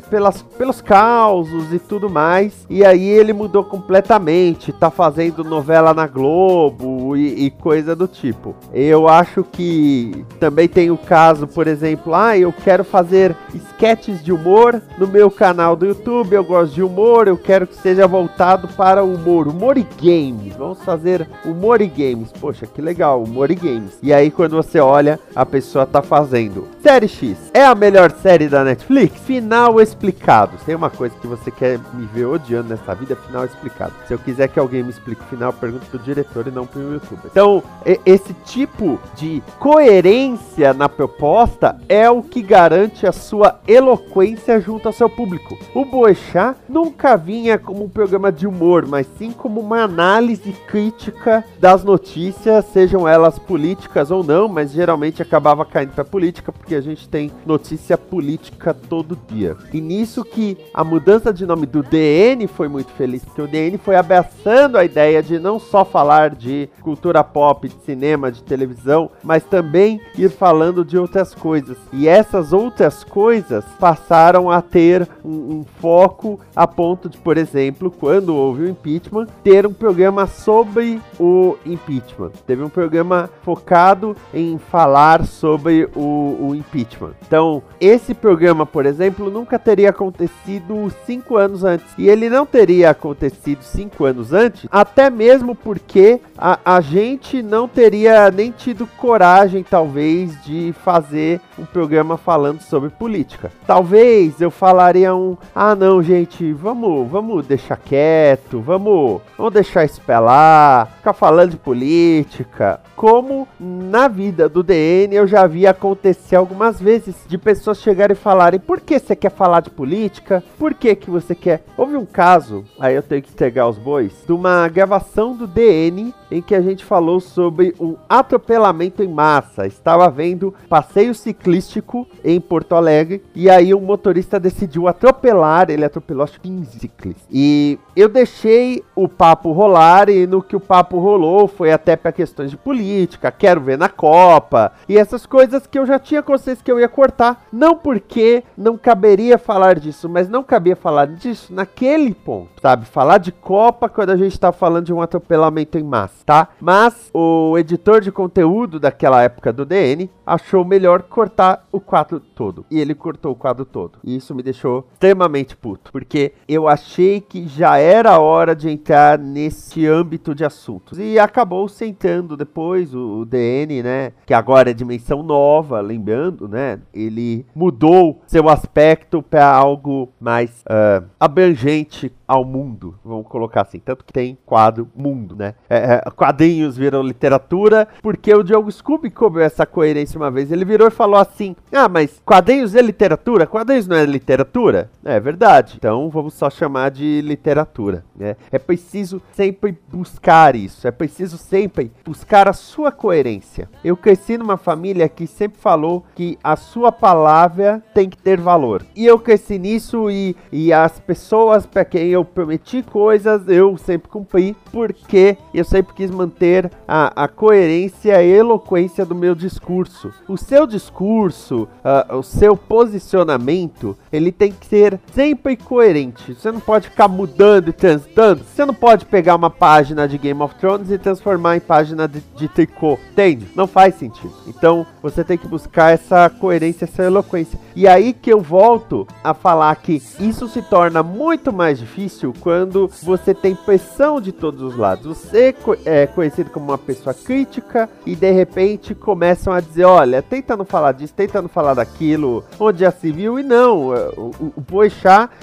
pelas, 0.09 0.41
pelos 0.41 0.81
causos 0.81 1.73
e 1.73 1.79
tudo 1.79 2.09
mais. 2.09 2.65
E 2.69 2.85
aí 2.85 3.07
ele 3.07 3.33
mudou 3.33 3.63
completamente, 3.63 4.71
tá 4.71 4.89
fazendo 4.89 5.43
novela 5.43 5.70
novela 5.71 5.93
na 5.93 6.05
Globo 6.05 7.15
e, 7.15 7.45
e, 7.45 7.49
coisa 7.49 7.95
do 7.95 8.05
tipo. 8.05 8.53
Eu 8.73 9.07
acho 9.07 9.41
que 9.41 10.25
também 10.37 10.67
tem 10.67 10.91
o 10.91 10.97
caso, 10.97 11.47
por 11.47 11.65
exemplo, 11.65 12.13
ah, 12.13 12.37
eu 12.37 12.51
quero 12.51 12.83
fazer 12.83 13.33
sketches 13.55 14.21
de 14.21 14.33
humor 14.33 14.81
no 14.97 15.07
meu 15.07 15.31
canal 15.31 15.75
do 15.77 15.85
YouTube, 15.85 16.33
eu 16.33 16.43
gosto 16.43 16.73
de 16.73 16.83
humor, 16.83 17.29
eu 17.29 17.37
quero 17.37 17.65
que 17.65 17.75
seja 17.75 18.05
voltado 18.05 18.67
para 18.67 19.01
o 19.01 19.15
humor, 19.15 19.47
humor 19.47 19.77
e 19.77 19.87
games. 20.01 20.53
Vamos 20.57 20.83
fazer 20.83 21.25
humor 21.45 21.81
e 21.81 21.87
games. 21.87 22.31
Poxa, 22.39 22.67
que 22.67 22.81
legal, 22.81 23.23
humor 23.23 23.49
e 23.49 23.55
games. 23.55 23.97
E 24.03 24.13
aí 24.13 24.29
quando 24.29 24.57
você 24.57 24.79
olha, 24.79 25.17
a 25.33 25.45
pessoa 25.45 25.85
tá 25.85 26.01
fazendo 26.01 26.67
Série 26.81 27.07
X 27.07 27.37
é 27.53 27.63
a 27.63 27.75
melhor 27.75 28.11
série 28.11 28.47
da 28.47 28.63
Netflix? 28.63 29.19
Final 29.21 29.79
explicado. 29.79 30.57
Tem 30.65 30.73
uma 30.73 30.89
coisa 30.89 31.13
que 31.21 31.27
você 31.27 31.51
quer 31.51 31.79
me 31.93 32.07
ver 32.07 32.25
odiando 32.25 32.69
nessa 32.69 32.95
vida, 32.95 33.15
final 33.15 33.45
explicado. 33.45 33.93
Se 34.07 34.13
eu 34.13 34.17
quiser 34.17 34.47
que 34.47 34.59
alguém 34.59 34.81
me 34.81 34.89
explique 34.89 35.21
o 35.21 35.25
final, 35.25 35.53
pergunta 35.61 35.85
pro 35.85 35.99
diretor 35.99 36.47
e 36.47 36.51
não 36.51 36.65
pro 36.65 36.81
youtuber. 36.81 37.25
Então, 37.25 37.61
esse 38.03 38.33
tipo 38.45 38.99
de 39.15 39.43
coerência 39.59 40.73
na 40.73 40.89
proposta 40.89 41.79
é 41.87 42.09
o 42.09 42.23
que 42.23 42.41
garante 42.41 43.05
a 43.05 43.11
sua 43.11 43.59
eloquência 43.67 44.59
junto 44.59 44.87
ao 44.87 44.93
seu 44.93 45.07
público. 45.07 45.55
O 45.75 45.85
Boechat 45.85 46.57
nunca 46.67 47.15
vinha 47.15 47.59
como 47.59 47.83
um 47.83 47.89
programa 47.89 48.31
de 48.31 48.47
humor, 48.47 48.87
mas 48.87 49.05
sim 49.17 49.31
como 49.31 49.61
uma 49.61 49.83
análise 49.83 50.51
crítica 50.67 51.45
das 51.59 51.83
notícias, 51.83 52.65
sejam 52.65 53.07
elas 53.07 53.37
políticas 53.37 54.09
ou 54.09 54.23
não, 54.23 54.47
mas 54.47 54.71
geralmente 54.71 55.21
acabava 55.21 55.63
caindo 55.63 55.91
pra 55.91 56.03
política, 56.03 56.51
porque 56.51 56.73
a 56.73 56.81
gente 56.81 57.07
tem 57.07 57.31
notícia 57.45 57.97
política 57.97 58.73
todo 58.73 59.17
dia. 59.29 59.55
E 59.71 59.79
nisso 59.79 60.25
que 60.25 60.57
a 60.73 60.83
mudança 60.83 61.31
de 61.31 61.45
nome 61.45 61.67
do 61.67 61.83
DN 61.83 62.47
foi 62.47 62.67
muito 62.67 62.91
feliz, 62.93 63.23
porque 63.23 63.41
o 63.41 63.47
DN 63.47 63.77
foi 63.77 63.95
abraçando 63.95 64.77
a 64.77 64.83
ideia 64.83 65.21
de 65.21 65.37
não 65.37 65.50
só 65.59 65.85
falar 65.85 66.35
de 66.35 66.69
cultura 66.81 67.23
pop, 67.23 67.67
de 67.67 67.75
cinema, 67.85 68.31
de 68.31 68.43
televisão, 68.43 69.09
mas 69.23 69.43
também 69.43 69.99
ir 70.17 70.29
falando 70.29 70.83
de 70.83 70.97
outras 70.97 71.33
coisas. 71.33 71.77
E 71.93 72.07
essas 72.07 72.53
outras 72.53 73.03
coisas 73.03 73.63
passaram 73.79 74.49
a 74.49 74.61
ter 74.61 75.07
um, 75.23 75.59
um 75.59 75.65
foco 75.79 76.39
a 76.55 76.67
ponto 76.67 77.09
de, 77.09 77.17
por 77.17 77.37
exemplo, 77.37 77.91
quando 77.91 78.35
houve 78.35 78.63
o 78.63 78.69
impeachment, 78.69 79.27
ter 79.43 79.65
um 79.65 79.73
programa 79.73 80.27
sobre 80.27 81.01
o 81.19 81.57
impeachment. 81.65 82.31
Teve 82.45 82.63
um 82.63 82.69
programa 82.69 83.29
focado 83.43 84.15
em 84.33 84.57
falar 84.57 85.25
sobre 85.25 85.89
o, 85.95 86.37
o 86.49 86.55
impeachment. 86.55 87.13
Então, 87.25 87.61
esse 87.79 88.13
programa, 88.13 88.65
por 88.65 88.85
exemplo, 88.85 89.29
nunca 89.29 89.57
teria 89.57 89.89
acontecido 89.89 90.91
cinco 91.05 91.37
anos 91.37 91.63
antes. 91.63 91.85
E 91.97 92.07
ele 92.07 92.29
não 92.29 92.45
teria 92.45 92.89
acontecido 92.89 93.63
cinco 93.63 94.05
anos 94.05 94.33
antes, 94.33 94.67
até 94.71 95.09
mesmo 95.09 95.40
porque 95.55 96.19
a, 96.37 96.59
a 96.63 96.81
gente 96.81 97.41
não 97.41 97.67
teria 97.67 98.29
nem 98.31 98.51
tido 98.51 98.85
coragem, 98.85 99.63
talvez, 99.63 100.41
de 100.43 100.73
fazer 100.83 101.39
um 101.57 101.65
programa 101.65 102.17
falando 102.17 102.61
sobre 102.61 102.89
política. 102.89 103.51
Talvez 103.65 104.41
eu 104.41 104.51
falaria 104.51 105.13
um, 105.15 105.37
ah 105.55 105.75
não, 105.75 106.01
gente, 106.01 106.51
vamos, 106.53 107.09
vamos 107.09 107.45
deixar 107.45 107.77
quieto, 107.77 108.59
vamos, 108.59 109.21
vamos 109.37 109.53
deixar 109.53 109.83
espelar, 109.83 110.87
ficar 110.97 111.13
falando 111.13 111.51
de 111.51 111.57
política. 111.57 112.79
Como 112.95 113.47
na 113.59 114.07
vida 114.07 114.47
do 114.47 114.61
DN 114.61 115.15
eu 115.15 115.25
já 115.25 115.47
vi 115.47 115.65
acontecer 115.65 116.35
algumas 116.35 116.79
vezes 116.79 117.15
de 117.27 117.37
pessoas 117.37 117.81
chegarem 117.81 118.15
e 118.15 118.19
falarem: 118.19 118.59
"Por 118.59 118.79
que 118.79 118.99
você 118.99 119.15
quer 119.15 119.31
falar 119.31 119.61
de 119.61 119.71
política? 119.71 120.43
Por 120.59 120.73
que 120.73 120.95
que 120.95 121.09
você 121.09 121.33
quer?" 121.33 121.63
Houve 121.75 121.97
um 121.97 122.05
caso, 122.05 122.63
aí 122.79 122.95
eu 122.95 123.01
tenho 123.01 123.23
que 123.23 123.31
entregar 123.31 123.67
os 123.67 123.77
bois, 123.77 124.13
de 124.25 124.31
uma 124.31 124.67
gravação 124.67 125.30
do 125.35 125.47
DN 125.47 126.13
em 126.31 126.41
que 126.41 126.55
a 126.55 126.61
gente 126.61 126.85
falou 126.85 127.19
sobre 127.19 127.75
um 127.79 127.95
atropelamento 128.07 129.03
em 129.03 129.07
massa. 129.07 129.67
Estava 129.67 130.09
vendo 130.09 130.53
passeio 130.69 131.13
ciclístico 131.13 132.07
em 132.23 132.39
Porto 132.39 132.73
Alegre 132.73 133.23
e 133.35 133.49
aí 133.49 133.73
um 133.73 133.81
motorista 133.81 134.39
decidiu 134.39 134.87
atropelar, 134.87 135.69
ele 135.69 135.83
atropelou 135.83 136.23
acho 136.23 136.39
que 136.39 136.49
15 136.49 136.79
ciclistas. 136.79 137.25
E 137.29 137.77
eu 137.95 138.07
deixei 138.07 138.83
o 138.95 139.07
papo 139.07 139.51
rolar 139.51 140.09
e 140.09 140.25
no 140.25 140.41
que 140.41 140.55
o 140.55 140.59
papo 140.59 140.99
rolou 140.99 141.47
foi 141.47 141.71
até 141.71 141.95
para 141.95 142.11
questões 142.11 142.51
de 142.51 142.57
política, 142.57 143.31
quero 143.31 143.61
ver 143.61 143.77
na 143.77 143.89
Copa 143.89 144.71
e 144.87 144.97
essas 144.97 145.25
coisas 145.25 145.67
que 145.67 145.77
eu 145.77 145.85
já 145.85 145.99
tinha 145.99 146.23
consciência 146.23 146.63
que 146.63 146.71
eu 146.71 146.79
ia 146.79 146.87
cortar, 146.87 147.45
não 147.51 147.75
porque 147.75 148.43
não 148.57 148.77
caberia 148.77 149.37
falar 149.37 149.79
disso, 149.79 150.07
mas 150.07 150.29
não 150.29 150.43
cabia 150.43 150.75
falar 150.75 151.07
disso 151.07 151.53
naquele 151.53 152.13
ponto, 152.13 152.61
sabe? 152.61 152.85
Falar 152.85 153.17
de 153.17 153.31
Copa 153.31 153.89
quando 153.89 154.11
a 154.11 154.17
gente 154.17 154.33
está 154.33 154.51
falando 154.51 154.85
de 154.85 154.93
um 154.93 155.01
atropelamento 155.21 155.77
em 155.77 155.83
massa 155.83 156.21
tá? 156.25 156.49
Mas 156.59 157.09
o 157.13 157.57
editor 157.57 158.01
de 158.01 158.11
conteúdo 158.11 158.79
daquela 158.79 159.21
época 159.21 159.51
do 159.51 159.65
DN 159.65 160.09
achou 160.25 160.63
melhor 160.63 161.03
cortar 161.03 161.67
o 161.71 161.79
quadro 161.79 162.19
todo. 162.19 162.65
E 162.71 162.79
ele 162.79 162.95
cortou 162.95 163.33
o 163.33 163.35
quadro 163.35 163.65
todo. 163.65 163.99
E 164.03 164.15
isso 164.15 164.33
me 164.33 164.43
deixou 164.43 164.87
extremamente 164.93 165.55
puto, 165.55 165.91
porque 165.91 166.33
eu 166.47 166.67
achei 166.67 167.19
que 167.19 167.47
já 167.47 167.77
era 167.77 168.19
hora 168.19 168.55
de 168.55 168.69
entrar 168.69 169.19
nesse 169.19 169.85
âmbito 169.85 170.33
de 170.33 170.45
assuntos. 170.45 170.97
E 170.99 171.19
acabou 171.19 171.67
sentando 171.67 172.37
depois 172.37 172.93
o, 172.93 173.19
o 173.19 173.25
DN, 173.25 173.83
né? 173.83 174.13
Que 174.25 174.33
agora 174.33 174.71
é 174.71 174.73
dimensão 174.73 175.23
nova, 175.23 175.81
lembrando, 175.81 176.47
né? 176.47 176.79
Ele 176.93 177.45
mudou 177.53 178.21
seu 178.27 178.47
aspecto 178.49 179.21
para 179.21 179.45
algo 179.45 180.09
mais 180.19 180.61
uh, 180.61 181.05
abrangente 181.19 182.11
ao 182.27 182.45
mundo, 182.45 182.95
vamos 183.03 183.27
colocar 183.27 183.63
assim. 183.63 183.79
Tanto 183.79 184.05
que 184.05 184.13
tem 184.13 184.37
quadro 184.45 184.87
mundo, 185.01 185.35
né? 185.35 185.55
É, 185.69 185.95
é, 185.95 186.11
quadrinhos 186.11 186.77
viram 186.77 187.01
literatura, 187.01 187.87
porque 188.01 188.33
o 188.33 188.43
Diogo 188.43 188.71
Scooby 188.71 189.09
cobrou 189.09 189.43
essa 189.43 189.65
coerência 189.65 190.17
uma 190.17 190.29
vez. 190.29 190.51
Ele 190.51 190.63
virou 190.63 190.87
e 190.87 190.91
falou 190.91 191.19
assim: 191.19 191.55
Ah, 191.71 191.89
mas 191.89 192.21
quadrinhos 192.23 192.75
é 192.75 192.81
literatura? 192.81 193.47
Quadrinhos 193.47 193.87
não 193.87 193.97
é 193.97 194.05
literatura? 194.05 194.89
É 195.03 195.19
verdade. 195.19 195.75
Então 195.77 196.09
vamos 196.09 196.33
só 196.33 196.49
chamar 196.49 196.91
de 196.91 197.21
literatura. 197.21 198.03
Né? 198.15 198.35
É 198.51 198.59
preciso 198.59 199.21
sempre 199.33 199.77
buscar 199.91 200.55
isso. 200.55 200.87
É 200.87 200.91
preciso 200.91 201.37
sempre 201.37 201.91
buscar 202.05 202.47
a 202.47 202.53
sua 202.53 202.91
coerência. 202.91 203.69
Eu 203.83 203.97
cresci 203.97 204.37
numa 204.37 204.57
família 204.57 205.09
que 205.09 205.25
sempre 205.25 205.59
falou 205.59 206.05
que 206.15 206.37
a 206.43 206.55
sua 206.55 206.91
palavra 206.91 207.83
tem 207.93 208.09
que 208.09 208.17
ter 208.17 208.39
valor. 208.39 208.85
E 208.95 209.05
eu 209.05 209.17
cresci 209.17 209.57
nisso 209.57 210.09
e, 210.09 210.35
e 210.51 210.71
as 210.71 210.99
pessoas 210.99 211.65
para 211.65 211.85
quem 211.85 212.09
eu 212.09 212.23
prometi 212.23 212.83
coisas, 212.83 213.47
eu 213.47 213.77
sempre 213.77 214.09
cumpri, 214.09 214.55
porque 214.93 215.37
eu 215.53 215.63
sempre 215.63 215.93
quis 215.93 216.09
manter 216.09 216.71
a, 216.87 217.23
a 217.23 217.27
coerência 217.27 218.09
e 218.09 218.11
a 218.11 218.23
eloquência 218.23 219.05
do 219.05 219.15
meu 219.15 219.35
discurso. 219.35 220.13
O 220.27 220.37
seu 220.37 220.65
discurso, 220.65 221.67
uh, 221.83 222.17
o 222.17 222.23
seu 222.23 222.55
posicionamento, 222.55 223.97
ele 224.11 224.31
tem 224.31 224.51
que 224.51 224.65
ser 224.65 224.99
sempre 225.13 225.55
coerente. 225.55 226.33
Você 226.33 226.51
não 226.51 226.59
pode 226.59 226.89
ficar 226.89 227.07
mudando 227.07 227.69
e 227.69 227.73
transitando. 227.73 228.43
Você 228.43 228.65
não 228.65 228.73
pode 228.73 229.05
pegar 229.05 229.35
uma 229.35 229.49
página 229.49 230.07
de 230.07 230.17
Game 230.17 230.41
of 230.41 230.55
Thrones 230.55 230.91
e 230.91 230.97
transformar 230.97 231.57
em 231.57 231.59
página 231.59 232.07
de, 232.07 232.21
de 232.35 232.47
tricô. 232.47 232.97
Entende? 233.11 233.47
Não 233.55 233.67
faz 233.67 233.95
sentido. 233.95 234.33
Então 234.47 234.85
você 235.01 235.23
tem 235.23 235.37
que 235.37 235.47
buscar 235.47 235.91
essa 235.91 236.29
coerência, 236.29 236.85
essa 236.85 237.03
eloquência. 237.03 237.59
E 237.75 237.87
aí 237.87 238.13
que 238.13 238.31
eu 238.31 238.41
volto 238.41 239.07
a 239.23 239.33
falar 239.33 239.75
que 239.75 240.01
isso 240.19 240.47
se 240.47 240.61
torna 240.61 241.01
muito 241.03 241.53
mais 241.53 241.79
difícil 241.79 242.33
quando 242.39 242.89
você 243.01 243.33
tem 243.33 243.55
pressão 243.55 244.19
de 244.19 244.31
todos 244.31 244.61
os 244.61 244.75
lados. 244.81 245.17
Você 245.17 245.55
é 245.85 246.07
conhecido 246.07 246.49
como 246.49 246.65
uma 246.65 246.77
pessoa 246.77 247.13
crítica 247.13 247.87
e 248.05 248.15
de 248.15 248.31
repente 248.31 248.95
começam 248.95 249.53
a 249.53 249.61
dizer: 249.61 249.85
olha, 249.85 250.21
tenta 250.21 250.57
não 250.57 250.65
falar 250.65 250.91
disso, 250.93 251.13
tenta 251.15 251.41
não 251.41 251.47
falar 251.47 251.75
daquilo, 251.75 252.43
onde 252.59 252.79
já 252.79 252.91
se 252.91 253.11
viu. 253.11 253.39
E 253.39 253.43
não, 253.43 253.89
o, 254.17 254.53
o 254.57 254.63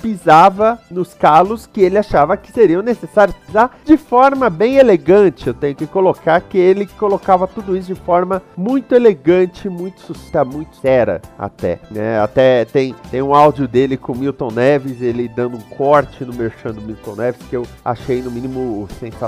pisava 0.03 0.79
nos 0.91 1.15
calos 1.15 1.67
que 1.67 1.81
ele 1.81 1.97
achava 1.97 2.37
que 2.37 2.51
seriam 2.51 2.83
necessários 2.83 3.37
pisar 3.47 3.79
de 3.85 3.97
forma 3.97 4.51
bem 4.51 4.77
elegante. 4.77 5.47
Eu 5.47 5.55
tenho 5.55 5.77
que 5.77 5.87
colocar 5.87 6.41
que 6.41 6.59
ele 6.59 6.87
colocava 6.99 7.47
tudo 7.47 7.77
isso 7.77 7.95
de 7.95 8.01
forma 8.01 8.43
muito 8.57 8.95
elegante, 8.95 9.69
muito 9.69 10.01
susta, 10.01 10.45
muito 10.45 10.77
séria 10.77 11.23
até. 11.39 11.79
Né? 11.91 12.19
Até 12.21 12.65
tem, 12.65 12.95
tem 13.11 13.23
um 13.23 13.35
áudio 13.35 13.69
dele 13.69 13.97
com 13.97 14.15
Milton 14.15 14.51
Neves, 14.51 15.01
ele 15.01 15.29
dando 15.29 15.57
um 15.57 15.77
corte 15.77 16.25
no 16.25 16.35
merchan 16.35 16.73
do 16.73 16.81
Milton 16.81 17.15
Neves 17.15 17.41
que 17.49 17.57
eu 17.57 17.65
achei 17.85 18.21
no 18.21 18.31
mínimo 18.31 18.89
sensacional 18.99 19.28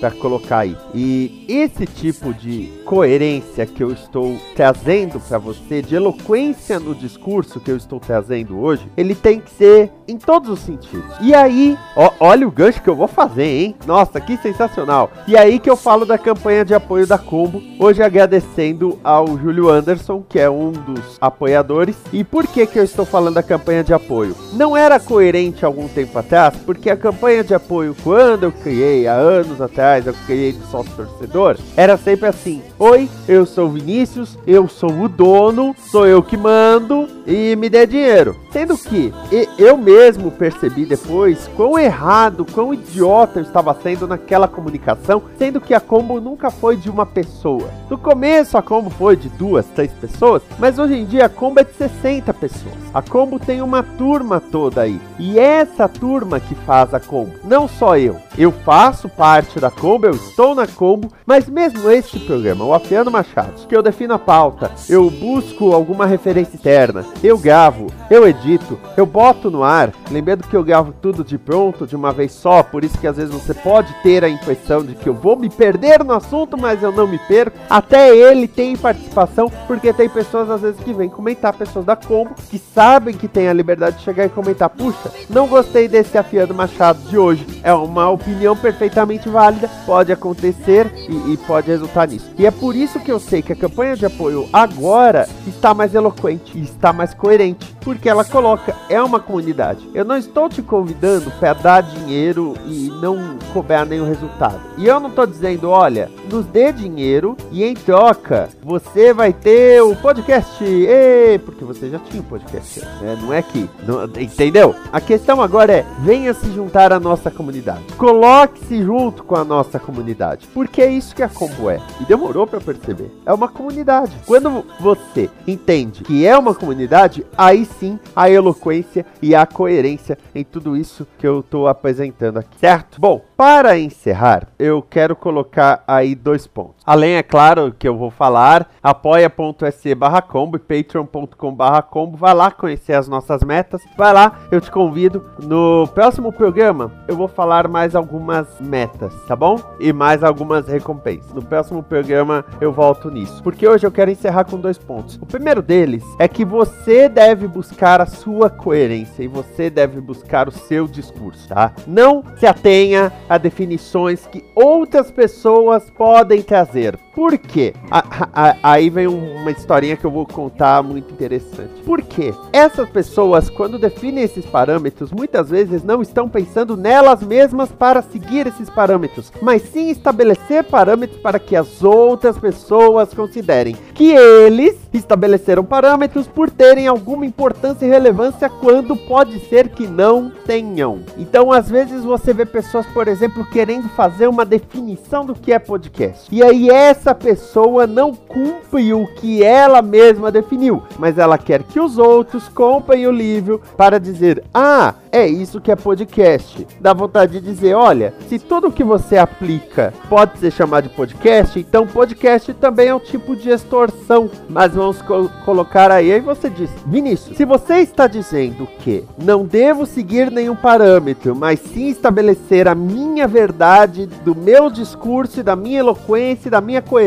para 0.00 0.10
colocar 0.10 0.58
aí. 0.58 0.76
E 0.94 1.44
esse 1.48 1.86
tipo 1.86 2.32
de 2.32 2.72
coerência 2.84 3.66
que 3.66 3.82
eu 3.82 3.92
estou 3.92 4.36
trazendo 4.54 5.20
para 5.20 5.38
você, 5.38 5.82
de 5.82 5.94
eloquência 5.94 6.78
no 6.78 6.94
discurso 6.94 7.60
que 7.60 7.70
eu 7.70 7.76
estou 7.76 8.00
trazendo 8.00 8.58
hoje, 8.58 8.90
ele 8.96 9.14
tem 9.14 9.40
que 9.40 9.50
ser 9.50 9.90
em 10.06 10.16
todos 10.16 10.50
os 10.50 10.60
sentidos. 10.60 11.10
E 11.20 11.34
aí, 11.34 11.76
ó, 11.96 12.12
olha 12.20 12.46
o 12.46 12.50
gancho 12.50 12.82
que 12.82 12.88
eu 12.88 12.96
vou 12.96 13.08
fazer, 13.08 13.44
hein? 13.44 13.74
Nossa, 13.86 14.20
que 14.20 14.36
sensacional. 14.36 15.10
E 15.26 15.36
aí 15.36 15.58
que 15.58 15.68
eu 15.68 15.76
falo 15.76 16.06
da 16.06 16.16
campanha 16.16 16.64
de 16.64 16.74
apoio 16.74 17.06
da 17.06 17.18
Combo, 17.18 17.62
hoje 17.78 18.02
agradecendo 18.02 18.98
ao 19.04 19.26
Júlio 19.38 19.68
Anderson, 19.68 20.22
que 20.26 20.38
é 20.38 20.48
um 20.48 20.72
dos 20.72 21.18
apoiadores. 21.20 21.96
E 22.12 22.24
por 22.24 22.46
que 22.46 22.66
que 22.66 22.78
eu 22.78 22.84
estou 22.84 23.04
falando 23.04 23.34
da 23.34 23.42
campanha 23.42 23.84
de 23.84 23.92
apoio? 23.92 24.34
Não 24.52 24.76
era 24.76 24.98
coerente 24.98 25.64
algum 25.64 25.88
tempo 25.88 26.18
atrás 26.18 26.54
porque 26.64 26.90
a 26.90 26.96
campanha 26.96 27.44
de 27.44 27.54
apoio, 27.54 27.94
quando 28.02 28.44
eu 28.44 28.52
criei, 28.52 29.06
há 29.06 29.14
anos 29.28 29.60
atrás, 29.60 30.06
eu 30.06 30.14
criei 30.26 30.52
de 30.52 30.64
sócio 30.66 30.92
torcedor, 30.96 31.56
era 31.76 31.96
sempre 31.96 32.28
assim: 32.28 32.62
Oi, 32.78 33.08
eu 33.28 33.44
sou 33.44 33.66
o 33.66 33.72
Vinícius, 33.72 34.38
eu 34.46 34.68
sou 34.68 34.90
o 34.90 35.08
dono, 35.08 35.74
sou 35.90 36.06
eu 36.06 36.22
que 36.22 36.36
mando 36.36 37.08
e 37.26 37.54
me 37.56 37.68
dê 37.68 37.86
dinheiro. 37.86 38.36
Sendo 38.52 38.76
que 38.76 39.12
eu 39.58 39.76
mesmo 39.76 40.30
percebi 40.30 40.86
depois 40.86 41.48
quão 41.54 41.78
errado, 41.78 42.46
quão 42.46 42.72
idiota 42.72 43.38
eu 43.38 43.42
estava 43.42 43.76
sendo 43.82 44.06
naquela 44.06 44.48
comunicação, 44.48 45.22
sendo 45.38 45.60
que 45.60 45.74
a 45.74 45.80
combo 45.80 46.20
nunca 46.20 46.50
foi 46.50 46.76
de 46.76 46.88
uma 46.88 47.04
pessoa. 47.04 47.70
No 47.90 47.98
começo 47.98 48.56
a 48.56 48.62
combo 48.62 48.90
foi 48.90 49.16
de 49.16 49.28
duas, 49.28 49.66
três 49.66 49.92
pessoas, 49.92 50.42
mas 50.58 50.78
hoje 50.78 50.94
em 50.94 51.04
dia 51.04 51.26
a 51.26 51.28
combo 51.28 51.60
é 51.60 51.64
de 51.64 51.74
60 51.74 52.32
pessoas. 52.34 52.74
A 52.94 53.02
combo 53.02 53.38
tem 53.38 53.60
uma 53.60 53.82
turma 53.82 54.40
toda 54.40 54.82
aí. 54.82 55.00
E 55.18 55.38
essa 55.38 55.88
turma 55.88 56.40
que 56.40 56.54
faz 56.54 56.94
a 56.94 57.00
combo. 57.00 57.32
Não 57.44 57.68
só 57.68 57.96
eu. 57.98 58.16
Eu 58.38 58.52
faço 58.52 59.08
parte 59.08 59.58
da 59.58 59.68
combo, 59.68 60.06
eu 60.06 60.12
estou 60.12 60.54
na 60.54 60.64
combo, 60.64 61.10
mas 61.26 61.48
mesmo 61.48 61.90
este 61.90 62.20
programa, 62.20 62.64
o 62.64 62.72
Afiano 62.72 63.10
Machado, 63.10 63.66
que 63.66 63.74
eu 63.74 63.82
defino 63.82 64.14
a 64.14 64.18
pauta, 64.18 64.70
eu 64.88 65.10
busco 65.10 65.72
alguma 65.72 66.06
referência 66.06 66.54
externa, 66.54 67.04
eu 67.20 67.36
gravo, 67.36 67.88
eu 68.08 68.28
edito, 68.28 68.78
eu 68.96 69.04
boto 69.04 69.50
no 69.50 69.64
ar, 69.64 69.92
lembrando 70.08 70.46
que 70.46 70.54
eu 70.54 70.62
gravo 70.62 70.94
tudo 71.02 71.24
de 71.24 71.36
pronto, 71.36 71.84
de 71.84 71.96
uma 71.96 72.12
vez 72.12 72.30
só, 72.30 72.62
por 72.62 72.84
isso 72.84 72.96
que 72.96 73.08
às 73.08 73.16
vezes 73.16 73.34
você 73.34 73.52
pode 73.52 73.92
ter 74.04 74.22
a 74.22 74.28
impressão 74.28 74.84
de 74.84 74.94
que 74.94 75.08
eu 75.08 75.14
vou 75.14 75.36
me 75.36 75.50
perder 75.50 76.04
no 76.04 76.12
assunto, 76.12 76.56
mas 76.56 76.80
eu 76.80 76.92
não 76.92 77.08
me 77.08 77.18
perco. 77.18 77.58
Até 77.68 78.16
ele 78.16 78.46
tem 78.46 78.76
participação, 78.76 79.50
porque 79.66 79.92
tem 79.92 80.08
pessoas 80.08 80.48
às 80.48 80.60
vezes 80.60 80.80
que 80.80 80.92
vêm 80.92 81.08
comentar, 81.08 81.52
pessoas 81.52 81.84
da 81.84 81.96
combo, 81.96 82.36
que 82.48 82.56
sabem 82.56 83.16
que 83.16 83.26
tem 83.26 83.48
a 83.48 83.52
liberdade 83.52 83.96
de 83.96 84.04
chegar 84.04 84.26
e 84.26 84.28
comentar, 84.28 84.70
puxa, 84.70 85.10
não 85.28 85.48
gostei 85.48 85.88
desse 85.88 86.16
Afiano 86.16 86.54
Machado 86.54 87.00
de 87.08 87.18
hoje. 87.18 87.44
É 87.64 87.72
uma 87.72 88.08
opinião 88.08 88.27
opinião 88.28 88.54
perfeitamente 88.54 89.28
válida, 89.28 89.70
pode 89.86 90.12
acontecer 90.12 90.92
e, 91.08 91.32
e 91.32 91.36
pode 91.46 91.68
resultar 91.68 92.06
nisso. 92.06 92.30
E 92.38 92.46
é 92.46 92.50
por 92.50 92.76
isso 92.76 93.00
que 93.00 93.10
eu 93.10 93.18
sei 93.18 93.40
que 93.40 93.52
a 93.52 93.56
campanha 93.56 93.96
de 93.96 94.04
apoio 94.04 94.48
agora 94.52 95.26
está 95.46 95.72
mais 95.72 95.94
eloquente 95.94 96.56
e 96.56 96.62
está 96.62 96.92
mais 96.92 97.14
coerente, 97.14 97.74
porque 97.88 98.06
ela 98.06 98.22
coloca, 98.22 98.76
é 98.90 99.02
uma 99.02 99.18
comunidade. 99.18 99.88
Eu 99.94 100.04
não 100.04 100.18
estou 100.18 100.46
te 100.46 100.60
convidando 100.60 101.30
para 101.30 101.54
dar 101.54 101.80
dinheiro 101.80 102.52
e 102.66 102.92
não 103.00 103.38
cobrar 103.54 103.86
nenhum 103.86 104.04
resultado. 104.04 104.60
E 104.76 104.86
eu 104.86 105.00
não 105.00 105.08
estou 105.08 105.26
dizendo, 105.26 105.70
olha, 105.70 106.10
nos 106.30 106.44
dê 106.44 106.70
dinheiro 106.70 107.34
e 107.50 107.64
em 107.64 107.72
troca 107.72 108.50
você 108.62 109.14
vai 109.14 109.32
ter 109.32 109.82
o 109.82 109.96
podcast, 109.96 110.62
e 110.62 111.38
porque 111.46 111.64
você 111.64 111.88
já 111.88 111.98
tinha 111.98 112.20
o 112.20 112.26
podcast, 112.26 112.84
né? 113.00 113.18
Não 113.22 113.32
é 113.32 113.40
que, 113.40 113.70
não, 113.86 114.04
entendeu? 114.04 114.74
A 114.92 115.00
questão 115.00 115.40
agora 115.40 115.72
é, 115.72 115.86
venha 116.00 116.34
se 116.34 116.50
juntar 116.52 116.92
à 116.92 117.00
nossa 117.00 117.30
comunidade. 117.30 117.84
Coloque-se 117.96 118.82
junto 118.82 119.24
com 119.24 119.34
a 119.34 119.44
nossa 119.44 119.78
comunidade, 119.78 120.46
porque 120.52 120.82
é 120.82 120.90
isso 120.90 121.16
que 121.16 121.22
a 121.22 121.28
Combo 121.28 121.70
é. 121.70 121.80
E 122.02 122.04
demorou 122.04 122.46
para 122.46 122.60
perceber. 122.60 123.10
É 123.24 123.32
uma 123.32 123.48
comunidade. 123.48 124.14
Quando 124.26 124.62
você 124.78 125.30
entende 125.46 126.02
que 126.02 126.26
é 126.26 126.36
uma 126.36 126.54
comunidade, 126.54 127.24
aí 127.34 127.64
sim 127.64 127.77
a 128.14 128.28
eloquência 128.28 129.06
e 129.22 129.34
a 129.34 129.46
coerência 129.46 130.18
em 130.34 130.44
tudo 130.44 130.76
isso 130.76 131.06
que 131.18 131.26
eu 131.26 131.40
estou 131.40 131.68
apresentando 131.68 132.38
aqui, 132.38 132.58
certo? 132.58 133.00
Bom, 133.00 133.22
para 133.36 133.78
encerrar, 133.78 134.48
eu 134.58 134.82
quero 134.82 135.14
colocar 135.14 135.84
aí 135.86 136.14
dois 136.16 136.46
pontos. 136.46 136.82
Além, 136.84 137.14
é 137.14 137.22
claro, 137.22 137.72
que 137.78 137.86
eu 137.86 137.96
vou 137.96 138.10
falar, 138.10 138.68
apoia.se 138.82 139.94
barra 139.94 140.20
combo 140.20 140.56
e 140.56 140.58
patreon.com 140.58 141.54
barra 141.54 141.80
combo. 141.82 142.16
Vai 142.16 142.34
lá 142.34 142.50
conhecer 142.50 142.94
as 142.94 143.06
nossas 143.06 143.42
metas. 143.44 143.80
Vai 143.96 144.12
lá, 144.12 144.40
eu 144.50 144.60
te 144.60 144.70
convido. 144.70 145.24
No 145.40 145.88
próximo 145.94 146.32
programa, 146.32 146.90
eu 147.06 147.16
vou 147.16 147.28
falar 147.28 147.68
mais 147.68 147.94
algumas 147.94 148.48
metas, 148.60 149.14
tá 149.28 149.36
bom? 149.36 149.60
E 149.78 149.92
mais 149.92 150.24
algumas 150.24 150.66
recompensas. 150.66 151.32
No 151.32 151.44
próximo 151.44 151.82
programa, 151.82 152.44
eu 152.60 152.72
volto 152.72 153.10
nisso. 153.10 153.40
Porque 153.42 153.68
hoje 153.68 153.86
eu 153.86 153.92
quero 153.92 154.10
encerrar 154.10 154.44
com 154.44 154.58
dois 154.58 154.78
pontos. 154.78 155.16
O 155.20 155.26
primeiro 155.26 155.62
deles 155.62 156.02
é 156.18 156.26
que 156.26 156.44
você 156.44 157.08
deve 157.08 157.46
buscar 157.46 157.67
a 158.00 158.06
sua 158.06 158.50
coerência 158.50 159.22
e 159.22 159.28
você 159.28 159.70
deve 159.70 160.00
buscar 160.00 160.48
o 160.48 160.52
seu 160.52 160.86
discurso, 160.86 161.48
tá? 161.48 161.72
Não 161.86 162.22
se 162.36 162.46
atenha 162.46 163.12
a 163.28 163.38
definições 163.38 164.26
que 164.26 164.44
outras 164.54 165.10
pessoas 165.10 165.90
podem 165.90 166.42
trazer. 166.42 166.98
Por 167.18 167.36
quê? 167.36 167.74
A, 167.90 167.98
a, 167.98 168.28
a, 168.32 168.56
aí 168.62 168.88
vem 168.88 169.08
uma 169.08 169.50
historinha 169.50 169.96
que 169.96 170.04
eu 170.04 170.10
vou 170.10 170.24
contar 170.24 170.84
muito 170.84 171.12
interessante. 171.12 171.82
Por 171.84 172.00
quê? 172.00 172.32
Essas 172.52 172.88
pessoas, 172.90 173.50
quando 173.50 173.76
definem 173.76 174.22
esses 174.22 174.46
parâmetros, 174.46 175.10
muitas 175.10 175.50
vezes 175.50 175.82
não 175.82 176.00
estão 176.00 176.28
pensando 176.28 176.76
nelas 176.76 177.20
mesmas 177.20 177.72
para 177.72 178.02
seguir 178.02 178.46
esses 178.46 178.70
parâmetros, 178.70 179.32
mas 179.42 179.62
sim 179.62 179.90
estabelecer 179.90 180.62
parâmetros 180.62 181.20
para 181.20 181.40
que 181.40 181.56
as 181.56 181.82
outras 181.82 182.38
pessoas 182.38 183.12
considerem 183.12 183.74
que 183.94 184.12
eles 184.12 184.78
estabeleceram 184.94 185.64
parâmetros 185.64 186.28
por 186.28 186.48
terem 186.48 186.86
alguma 186.86 187.26
importância 187.26 187.84
e 187.84 187.88
relevância 187.88 188.48
quando 188.48 188.96
pode 188.96 189.40
ser 189.48 189.70
que 189.70 189.88
não 189.88 190.30
tenham. 190.46 191.00
Então, 191.16 191.50
às 191.50 191.68
vezes 191.68 192.04
você 192.04 192.32
vê 192.32 192.46
pessoas, 192.46 192.86
por 192.86 193.08
exemplo, 193.08 193.44
querendo 193.46 193.88
fazer 193.88 194.28
uma 194.28 194.44
definição 194.44 195.26
do 195.26 195.34
que 195.34 195.52
é 195.52 195.58
podcast. 195.58 196.28
E 196.30 196.44
aí 196.44 196.70
essa 196.70 197.07
pessoa 197.14 197.86
não 197.86 198.14
cumpre 198.14 198.92
o 198.92 199.06
que 199.06 199.42
ela 199.42 199.82
mesma 199.82 200.30
definiu, 200.30 200.82
mas 200.98 201.18
ela 201.18 201.38
quer 201.38 201.62
que 201.62 201.80
os 201.80 201.98
outros 201.98 202.48
comprem 202.48 203.06
o 203.06 203.10
livro 203.10 203.60
para 203.76 203.98
dizer: 203.98 204.44
"Ah, 204.52 204.94
é 205.10 205.26
isso 205.26 205.60
que 205.60 205.72
é 205.72 205.76
podcast". 205.76 206.66
Dá 206.80 206.92
vontade 206.92 207.40
de 207.40 207.40
dizer: 207.40 207.74
"Olha, 207.74 208.14
se 208.28 208.38
tudo 208.38 208.70
que 208.70 208.84
você 208.84 209.16
aplica 209.16 209.92
pode 210.08 210.38
ser 210.38 210.50
chamado 210.50 210.88
de 210.88 210.94
podcast, 210.94 211.58
então 211.58 211.86
podcast 211.86 212.52
também 212.54 212.88
é 212.88 212.94
um 212.94 213.00
tipo 213.00 213.34
de 213.34 213.48
extorsão". 213.50 214.30
Mas 214.48 214.74
vamos 214.74 215.00
co 215.02 215.28
colocar 215.44 215.90
aí 215.90 216.12
aí 216.12 216.20
você 216.20 216.48
diz: 216.50 216.70
"Vinícius, 216.86 217.36
se 217.36 217.44
você 217.44 217.78
está 217.78 218.06
dizendo 218.06 218.68
que 218.80 219.04
não 219.22 219.44
devo 219.44 219.86
seguir 219.86 220.30
nenhum 220.30 220.54
parâmetro, 220.54 221.34
mas 221.34 221.60
sim 221.60 221.88
estabelecer 221.88 222.68
a 222.68 222.74
minha 222.74 223.26
verdade, 223.26 224.06
do 224.24 224.34
meu 224.34 224.70
discurso, 224.70 225.42
da 225.42 225.56
minha 225.56 225.80
eloquência, 225.80 226.50
da 226.50 226.60
minha 226.60 226.82
coerência 226.82 226.97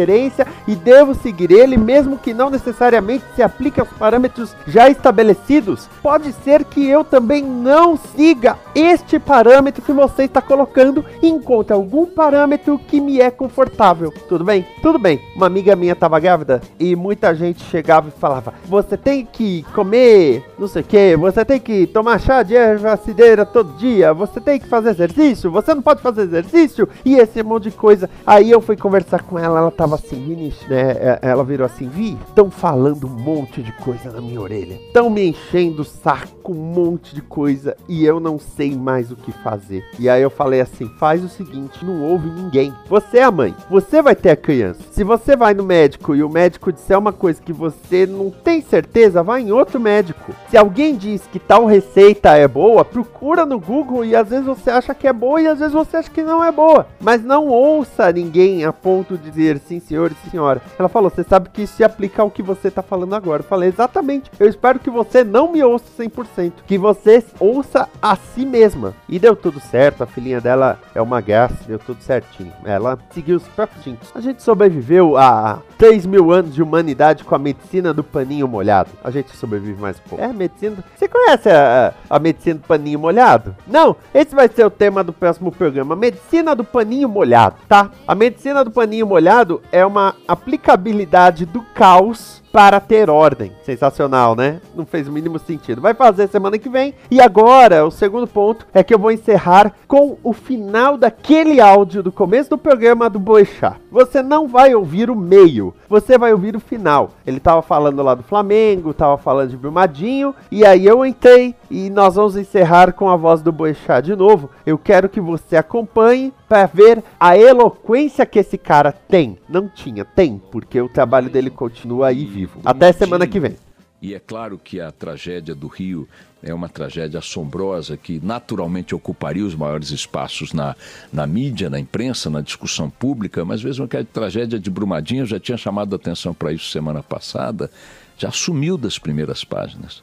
e 0.67 0.75
devo 0.75 1.13
seguir 1.13 1.51
ele, 1.51 1.77
mesmo 1.77 2.17
que 2.17 2.33
não 2.33 2.49
necessariamente 2.49 3.23
se 3.35 3.41
aplique 3.41 3.79
aos 3.79 3.89
parâmetros 3.89 4.55
já 4.67 4.89
estabelecidos. 4.89 5.89
Pode 6.01 6.31
ser 6.43 6.63
que 6.63 6.87
eu 6.87 7.03
também 7.03 7.43
não 7.43 7.97
siga 7.97 8.57
este 8.73 9.19
parâmetro 9.19 9.81
que 9.81 9.91
você 9.91 10.23
está 10.23 10.41
colocando 10.41 11.03
e 11.21 11.27
encontre 11.27 11.73
algum 11.73 12.05
parâmetro 12.05 12.79
que 12.79 12.99
me 13.01 13.19
é 13.19 13.31
confortável. 13.31 14.13
Tudo 14.27 14.43
bem? 14.43 14.65
Tudo 14.81 14.99
bem. 14.99 15.19
Uma 15.35 15.47
amiga 15.47 15.75
minha 15.75 15.93
estava 15.93 16.19
grávida 16.19 16.61
e 16.79 16.95
muita 16.95 17.33
gente 17.35 17.63
chegava 17.65 18.09
e 18.09 18.19
falava: 18.19 18.53
Você 18.65 18.97
tem 18.97 19.25
que 19.25 19.63
comer 19.73 20.43
não 20.57 20.67
sei 20.67 20.81
o 20.81 20.85
que, 20.85 21.17
você 21.17 21.43
tem 21.43 21.59
que 21.59 21.87
tomar 21.87 22.19
chá 22.19 22.43
de 22.43 22.55
erva 22.55 22.95
cideira 22.97 23.45
todo 23.45 23.77
dia, 23.77 24.13
você 24.13 24.39
tem 24.39 24.59
que 24.59 24.67
fazer 24.67 24.89
exercício, 24.91 25.49
você 25.49 25.73
não 25.73 25.81
pode 25.81 26.01
fazer 26.01 26.21
exercício 26.21 26.87
e 27.03 27.15
esse 27.15 27.41
monte 27.41 27.63
de 27.63 27.71
coisa. 27.71 28.09
Aí 28.25 28.51
eu 28.51 28.61
fui 28.61 28.77
conversar 28.77 29.23
com 29.23 29.39
ela, 29.39 29.59
ela 29.59 29.71
tava 29.81 29.95
assim, 29.95 30.53
né? 30.69 30.91
É, 30.91 31.19
ela 31.23 31.43
virou 31.43 31.65
assim, 31.65 31.89
Vi, 31.89 32.15
estão 32.27 32.51
falando 32.51 33.07
um 33.07 33.09
monte 33.09 33.63
de 33.63 33.71
coisa 33.71 34.11
na 34.11 34.21
minha 34.21 34.39
orelha. 34.39 34.75
Estão 34.75 35.09
me 35.09 35.27
enchendo 35.27 35.81
o 35.81 35.85
saco, 35.85 36.51
um 36.51 36.55
monte 36.55 37.15
de 37.15 37.21
coisa 37.21 37.75
e 37.89 38.05
eu 38.05 38.19
não 38.19 38.37
sei 38.37 38.75
mais 38.75 39.11
o 39.11 39.15
que 39.15 39.31
fazer. 39.31 39.83
E 39.97 40.07
aí 40.07 40.21
eu 40.21 40.29
falei 40.29 40.61
assim, 40.61 40.87
faz 40.99 41.23
o 41.23 41.29
seguinte, 41.29 41.83
não 41.83 42.03
ouve 42.03 42.29
ninguém. 42.29 42.71
Você 42.87 43.17
é 43.17 43.23
a 43.23 43.31
mãe, 43.31 43.55
você 43.71 44.03
vai 44.03 44.15
ter 44.15 44.29
a 44.29 44.35
criança. 44.35 44.81
Se 44.91 45.03
você 45.03 45.35
vai 45.35 45.55
no 45.55 45.63
médico 45.63 46.15
e 46.15 46.21
o 46.21 46.29
médico 46.29 46.71
disser 46.71 46.99
uma 46.99 47.11
coisa 47.11 47.41
que 47.41 47.51
você 47.51 48.05
não 48.05 48.29
tem 48.29 48.61
certeza, 48.61 49.23
vai 49.23 49.41
em 49.41 49.51
outro 49.51 49.79
médico. 49.79 50.31
Se 50.51 50.57
alguém 50.57 50.95
diz 50.95 51.23
que 51.31 51.39
tal 51.39 51.65
receita 51.65 52.37
é 52.37 52.47
boa, 52.47 52.85
procura 52.85 53.47
no 53.47 53.59
Google 53.59 54.05
e 54.05 54.15
às 54.15 54.29
vezes 54.29 54.45
você 54.45 54.69
acha 54.69 54.93
que 54.93 55.07
é 55.07 55.13
boa 55.13 55.41
e 55.41 55.47
às 55.47 55.57
vezes 55.57 55.73
você 55.73 55.97
acha 55.97 56.09
que 56.11 56.21
não 56.21 56.43
é 56.43 56.51
boa. 56.51 56.85
Mas 56.99 57.23
não 57.23 57.47
ouça 57.47 58.11
ninguém 58.11 58.63
a 58.63 58.71
ponto 58.71 59.17
de 59.17 59.31
dizer 59.31 59.60
sim, 59.67 59.79
senhor 59.79 60.11
e 60.11 60.29
senhora. 60.29 60.61
Ela 60.77 60.89
falou: 60.89 61.09
Você 61.09 61.23
sabe 61.23 61.49
que 61.49 61.63
isso 61.63 61.77
se 61.77 61.83
aplica 61.83 62.21
ao 62.21 62.31
que 62.31 62.41
você 62.41 62.69
tá 62.69 62.81
falando 62.81 63.15
agora. 63.15 63.41
Eu 63.41 63.47
falei: 63.47 63.69
Exatamente. 63.69 64.31
Eu 64.39 64.47
espero 64.47 64.79
que 64.79 64.89
você 64.89 65.23
não 65.23 65.51
me 65.51 65.63
ouça 65.63 65.85
100%. 65.97 66.53
Que 66.65 66.77
você 66.77 67.23
ouça 67.39 67.87
a 68.01 68.15
si 68.15 68.45
mesma. 68.45 68.93
E 69.07 69.19
deu 69.19 69.35
tudo 69.35 69.59
certo. 69.59 70.03
A 70.03 70.07
filhinha 70.07 70.41
dela 70.41 70.79
é 70.93 71.01
uma 71.01 71.21
graça. 71.21 71.55
Deu 71.67 71.79
tudo 71.79 72.01
certinho. 72.01 72.53
Ela 72.63 72.97
seguiu 73.11 73.37
os 73.37 73.47
próprios. 73.49 73.81
A 74.13 74.21
gente 74.21 74.43
sobreviveu 74.43 75.17
a 75.17 75.61
3 75.77 76.05
mil 76.05 76.31
anos 76.31 76.53
de 76.53 76.61
humanidade 76.61 77.23
com 77.23 77.33
a 77.33 77.39
medicina 77.39 77.93
do 77.93 78.03
paninho 78.03 78.47
molhado. 78.47 78.89
A 79.03 79.09
gente 79.09 79.35
sobrevive 79.35 79.81
mais 79.81 79.97
um 79.97 80.09
pouco. 80.09 80.23
É, 80.23 80.31
medicina. 80.31 80.83
Você 80.95 81.07
conhece 81.07 81.49
a, 81.49 81.93
a 82.09 82.19
medicina 82.19 82.59
do 82.59 82.67
paninho 82.67 82.99
molhado? 82.99 83.55
Não. 83.65 83.95
Esse 84.13 84.35
vai 84.35 84.47
ser 84.47 84.65
o 84.65 84.69
tema 84.69 85.03
do 85.03 85.11
próximo 85.11 85.51
programa 85.51 85.95
Medicina 85.95 86.55
do 86.55 86.63
Paninho 86.63 87.09
Molhado, 87.09 87.55
tá? 87.67 87.89
A 88.07 88.13
medicina 88.13 88.63
do 88.63 88.71
paninho 88.71 89.07
molhado 89.07 89.50
é 89.71 89.83
uma 89.85 90.15
aplicabilidade 90.27 91.45
do 91.45 91.61
caos 91.73 92.43
para 92.51 92.79
ter 92.79 93.09
ordem. 93.09 93.51
Sensacional, 93.63 94.35
né? 94.35 94.59
Não 94.75 94.85
fez 94.85 95.07
o 95.07 95.11
mínimo 95.11 95.39
sentido. 95.39 95.81
Vai 95.81 95.93
fazer 95.93 96.27
semana 96.27 96.57
que 96.57 96.69
vem. 96.69 96.93
E 97.09 97.21
agora, 97.21 97.85
o 97.85 97.91
segundo 97.91 98.27
ponto 98.27 98.65
é 98.73 98.83
que 98.83 98.93
eu 98.93 98.99
vou 98.99 99.11
encerrar 99.11 99.73
com 99.87 100.17
o 100.23 100.33
final 100.33 100.97
daquele 100.97 101.61
áudio 101.61 102.03
do 102.03 102.11
começo 102.11 102.49
do 102.49 102.57
programa 102.57 103.09
do 103.09 103.19
Boechat. 103.19 103.77
Você 103.91 104.21
não 104.21 104.47
vai 104.47 104.73
ouvir 104.73 105.09
o 105.09 105.15
meio, 105.15 105.73
você 105.89 106.17
vai 106.17 106.31
ouvir 106.31 106.55
o 106.55 106.59
final. 106.59 107.11
Ele 107.25 107.39
tava 107.39 107.61
falando 107.61 108.01
lá 108.01 108.15
do 108.15 108.23
Flamengo, 108.23 108.93
tava 108.93 109.17
falando 109.17 109.49
de 109.49 109.57
Brumadinho, 109.57 110.33
e 110.49 110.65
aí 110.65 110.85
eu 110.85 111.05
entrei 111.05 111.55
e 111.69 111.89
nós 111.89 112.15
vamos 112.15 112.35
encerrar 112.35 112.93
com 112.93 113.09
a 113.09 113.15
voz 113.15 113.41
do 113.41 113.51
Boechat 113.51 114.05
de 114.05 114.15
novo. 114.15 114.49
Eu 114.65 114.77
quero 114.77 115.09
que 115.09 115.21
você 115.21 115.57
acompanhe 115.57 116.33
para 116.47 116.65
ver 116.65 117.03
a 117.19 117.37
eloquência 117.37 118.25
que 118.25 118.39
esse 118.39 118.57
cara 118.57 118.91
tem. 118.91 119.37
Não 119.47 119.69
tinha, 119.69 120.03
tem, 120.03 120.41
porque 120.51 120.81
o 120.81 120.89
trabalho 120.89 121.29
dele 121.29 121.49
continua 121.49 122.07
aí 122.07 122.25
vivo. 122.25 122.40
Até 122.63 122.91
semana 122.91 123.27
que 123.27 123.39
vem. 123.39 123.55
E 124.01 124.15
é 124.15 124.19
claro 124.19 124.57
que 124.57 124.81
a 124.81 124.91
tragédia 124.91 125.53
do 125.53 125.67
Rio 125.67 126.09
é 126.41 126.51
uma 126.51 126.67
tragédia 126.67 127.19
assombrosa 127.19 127.95
que 127.95 128.19
naturalmente 128.23 128.95
ocuparia 128.95 129.45
os 129.45 129.53
maiores 129.53 129.91
espaços 129.91 130.53
na, 130.53 130.75
na 131.13 131.27
mídia, 131.27 131.69
na 131.69 131.79
imprensa, 131.79 132.27
na 132.27 132.41
discussão 132.41 132.89
pública, 132.89 133.45
mas 133.45 133.63
mesmo 133.63 133.87
que 133.87 133.95
a 133.95 134.03
tragédia 134.03 134.59
de 134.59 134.71
Brumadinho, 134.71 135.21
eu 135.21 135.27
já 135.27 135.39
tinha 135.39 135.57
chamado 135.57 135.93
a 135.93 135.97
atenção 135.97 136.33
para 136.33 136.51
isso 136.51 136.71
semana 136.71 137.03
passada, 137.03 137.69
já 138.17 138.31
sumiu 138.31 138.75
das 138.75 138.97
primeiras 138.97 139.43
páginas. 139.43 140.01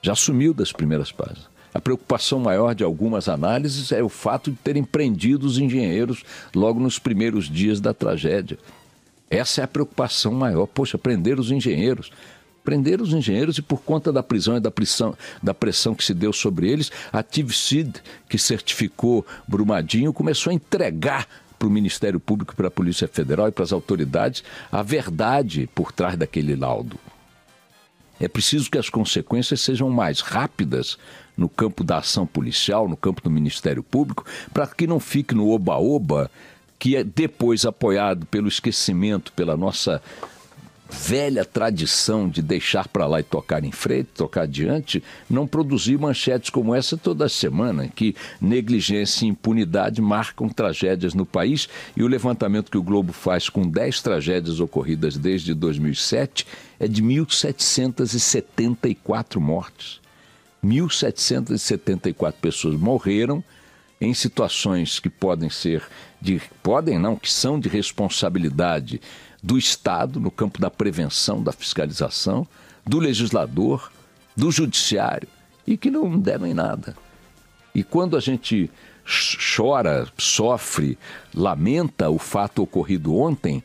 Já 0.00 0.14
sumiu 0.14 0.54
das 0.54 0.70
primeiras 0.70 1.10
páginas. 1.10 1.48
A 1.74 1.80
preocupação 1.80 2.38
maior 2.38 2.76
de 2.76 2.84
algumas 2.84 3.28
análises 3.28 3.90
é 3.90 4.02
o 4.02 4.08
fato 4.08 4.52
de 4.52 4.56
terem 4.56 4.84
prendido 4.84 5.44
os 5.44 5.58
engenheiros 5.58 6.22
logo 6.54 6.78
nos 6.78 6.98
primeiros 6.98 7.50
dias 7.50 7.80
da 7.80 7.92
tragédia. 7.92 8.56
Essa 9.30 9.60
é 9.60 9.64
a 9.64 9.68
preocupação 9.68 10.32
maior. 10.32 10.66
Poxa, 10.66 10.96
prender 10.96 11.38
os 11.38 11.50
engenheiros. 11.50 12.10
Prenderam 12.64 13.04
os 13.04 13.12
engenheiros 13.12 13.58
e 13.58 13.62
por 13.62 13.80
conta 13.82 14.12
da 14.12 14.22
prisão 14.22 14.56
e 14.56 14.60
da 14.60 14.70
pressão, 14.70 15.16
da 15.40 15.54
pressão 15.54 15.94
que 15.94 16.02
se 16.02 16.12
deu 16.12 16.32
sobre 16.32 16.68
eles, 16.68 16.90
a 17.12 17.22
TIVCID, 17.22 18.02
que 18.28 18.38
certificou 18.38 19.24
Brumadinho, 19.46 20.12
começou 20.12 20.50
a 20.50 20.54
entregar 20.54 21.28
para 21.56 21.68
o 21.68 21.70
Ministério 21.70 22.18
Público, 22.18 22.56
para 22.56 22.68
a 22.68 22.70
Polícia 22.70 23.06
Federal 23.06 23.48
e 23.48 23.52
para 23.52 23.62
as 23.64 23.72
autoridades 23.72 24.42
a 24.70 24.82
verdade 24.82 25.68
por 25.74 25.92
trás 25.92 26.16
daquele 26.16 26.56
laudo. 26.56 26.98
É 28.18 28.28
preciso 28.28 28.70
que 28.70 28.78
as 28.78 28.88
consequências 28.88 29.60
sejam 29.60 29.90
mais 29.90 30.20
rápidas 30.20 30.98
no 31.36 31.48
campo 31.48 31.84
da 31.84 31.98
ação 31.98 32.26
policial, 32.26 32.88
no 32.88 32.96
campo 32.96 33.22
do 33.22 33.30
Ministério 33.30 33.82
Público, 33.82 34.24
para 34.52 34.66
que 34.66 34.86
não 34.86 34.98
fique 34.98 35.34
no 35.34 35.50
oba-oba, 35.50 36.30
que 36.78 36.96
é 36.96 37.04
depois 37.04 37.64
apoiado 37.64 38.26
pelo 38.26 38.48
esquecimento, 38.48 39.32
pela 39.32 39.56
nossa 39.56 40.02
velha 40.88 41.44
tradição 41.44 42.28
de 42.28 42.40
deixar 42.40 42.86
para 42.88 43.06
lá 43.06 43.20
e 43.20 43.24
tocar 43.24 43.64
em 43.64 43.72
frente, 43.72 44.10
tocar 44.14 44.42
adiante, 44.42 45.02
não 45.28 45.44
produzir 45.46 45.98
manchetes 45.98 46.48
como 46.50 46.74
essa 46.74 46.96
toda 46.96 47.28
semana, 47.28 47.88
que 47.88 48.14
negligência 48.40 49.24
e 49.24 49.28
impunidade 49.28 50.00
marcam 50.00 50.48
tragédias 50.48 51.12
no 51.12 51.26
país 51.26 51.68
e 51.96 52.04
o 52.04 52.08
levantamento 52.08 52.70
que 52.70 52.78
o 52.78 52.82
Globo 52.82 53.12
faz 53.12 53.48
com 53.48 53.68
10 53.68 54.02
tragédias 54.02 54.60
ocorridas 54.60 55.16
desde 55.16 55.52
2007 55.54 56.46
é 56.78 56.86
de 56.86 57.02
1.774 57.02 59.40
mortes. 59.40 60.00
1.774 60.64 62.34
pessoas 62.40 62.78
morreram 62.78 63.42
em 64.00 64.12
situações 64.12 64.98
que 64.98 65.08
podem 65.08 65.48
ser 65.48 65.82
de 66.20 66.40
podem 66.62 66.98
não, 66.98 67.16
que 67.16 67.30
são 67.30 67.58
de 67.58 67.68
responsabilidade 67.68 69.00
do 69.42 69.56
Estado 69.56 70.20
no 70.20 70.30
campo 70.30 70.60
da 70.60 70.70
prevenção, 70.70 71.42
da 71.42 71.52
fiscalização, 71.52 72.46
do 72.84 72.98
legislador, 72.98 73.90
do 74.36 74.50
judiciário 74.50 75.28
e 75.66 75.76
que 75.76 75.90
não 75.90 76.18
deram 76.18 76.46
em 76.46 76.54
nada. 76.54 76.96
E 77.74 77.82
quando 77.82 78.16
a 78.16 78.20
gente 78.20 78.70
chora, 79.56 80.06
sofre, 80.18 80.98
lamenta 81.34 82.10
o 82.10 82.18
fato 82.18 82.62
ocorrido 82.62 83.16
ontem, 83.16 83.62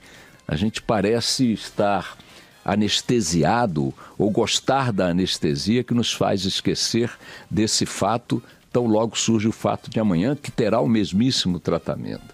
a 0.47 0.55
gente 0.55 0.81
parece 0.81 1.51
estar 1.51 2.17
anestesiado 2.63 3.93
ou 4.17 4.29
gostar 4.29 4.91
da 4.91 5.07
anestesia 5.07 5.83
que 5.83 5.93
nos 5.93 6.13
faz 6.13 6.45
esquecer 6.45 7.11
desse 7.49 7.85
fato, 7.85 8.41
tão 8.71 8.85
logo 8.85 9.17
surge 9.17 9.47
o 9.47 9.51
fato 9.51 9.89
de 9.89 9.99
amanhã, 9.99 10.35
que 10.35 10.51
terá 10.51 10.79
o 10.79 10.87
mesmíssimo 10.87 11.59
tratamento. 11.59 12.33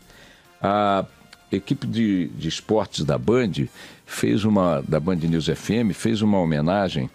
A 0.62 1.06
equipe 1.52 1.88
de, 1.88 2.28
de 2.30 2.48
esportes 2.48 3.04
da 3.04 3.18
Band 3.18 3.68
fez 4.06 4.44
uma, 4.44 4.82
da 4.88 5.00
Band 5.00 5.16
News 5.16 5.48
FM, 5.48 5.94
fez 5.94 6.22
uma 6.22 6.40
homenagem 6.40 7.10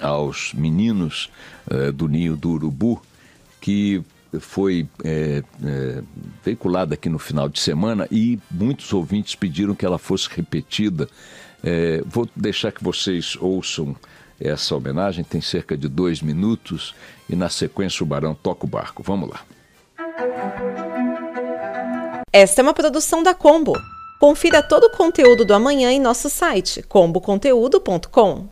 aos 0.00 0.52
meninos 0.54 1.30
uh, 1.70 1.92
do 1.92 2.08
Ninho 2.08 2.36
do 2.36 2.50
Urubu, 2.50 3.02
que 3.60 4.02
foi 4.38 4.86
é, 5.02 5.42
é, 5.64 6.02
veiculada 6.44 6.92
aqui 6.92 7.08
no 7.08 7.18
final 7.18 7.48
de 7.48 7.58
semana 7.58 8.06
e 8.10 8.38
muitos 8.50 8.92
ouvintes 8.92 9.34
pediram 9.34 9.74
que 9.74 9.86
ela 9.86 9.98
fosse 9.98 10.28
repetida. 10.28 11.08
Vou 12.04 12.28
deixar 12.36 12.70
que 12.70 12.84
vocês 12.84 13.36
ouçam 13.40 13.96
essa 14.40 14.74
homenagem, 14.74 15.24
tem 15.24 15.40
cerca 15.40 15.76
de 15.76 15.88
dois 15.88 16.20
minutos, 16.20 16.94
e 17.28 17.36
na 17.36 17.48
sequência 17.48 18.02
o 18.02 18.06
Barão 18.06 18.34
toca 18.34 18.66
o 18.66 18.68
barco. 18.68 19.02
Vamos 19.02 19.30
lá. 19.30 19.40
Esta 22.32 22.60
é 22.60 22.62
uma 22.62 22.74
produção 22.74 23.22
da 23.22 23.34
Combo. 23.34 23.72
Confira 24.20 24.62
todo 24.62 24.84
o 24.84 24.90
conteúdo 24.90 25.44
do 25.44 25.54
amanhã 25.54 25.90
em 25.90 26.00
nosso 26.00 26.28
site 26.30 26.82
comboconteúdo.com. 26.82 28.48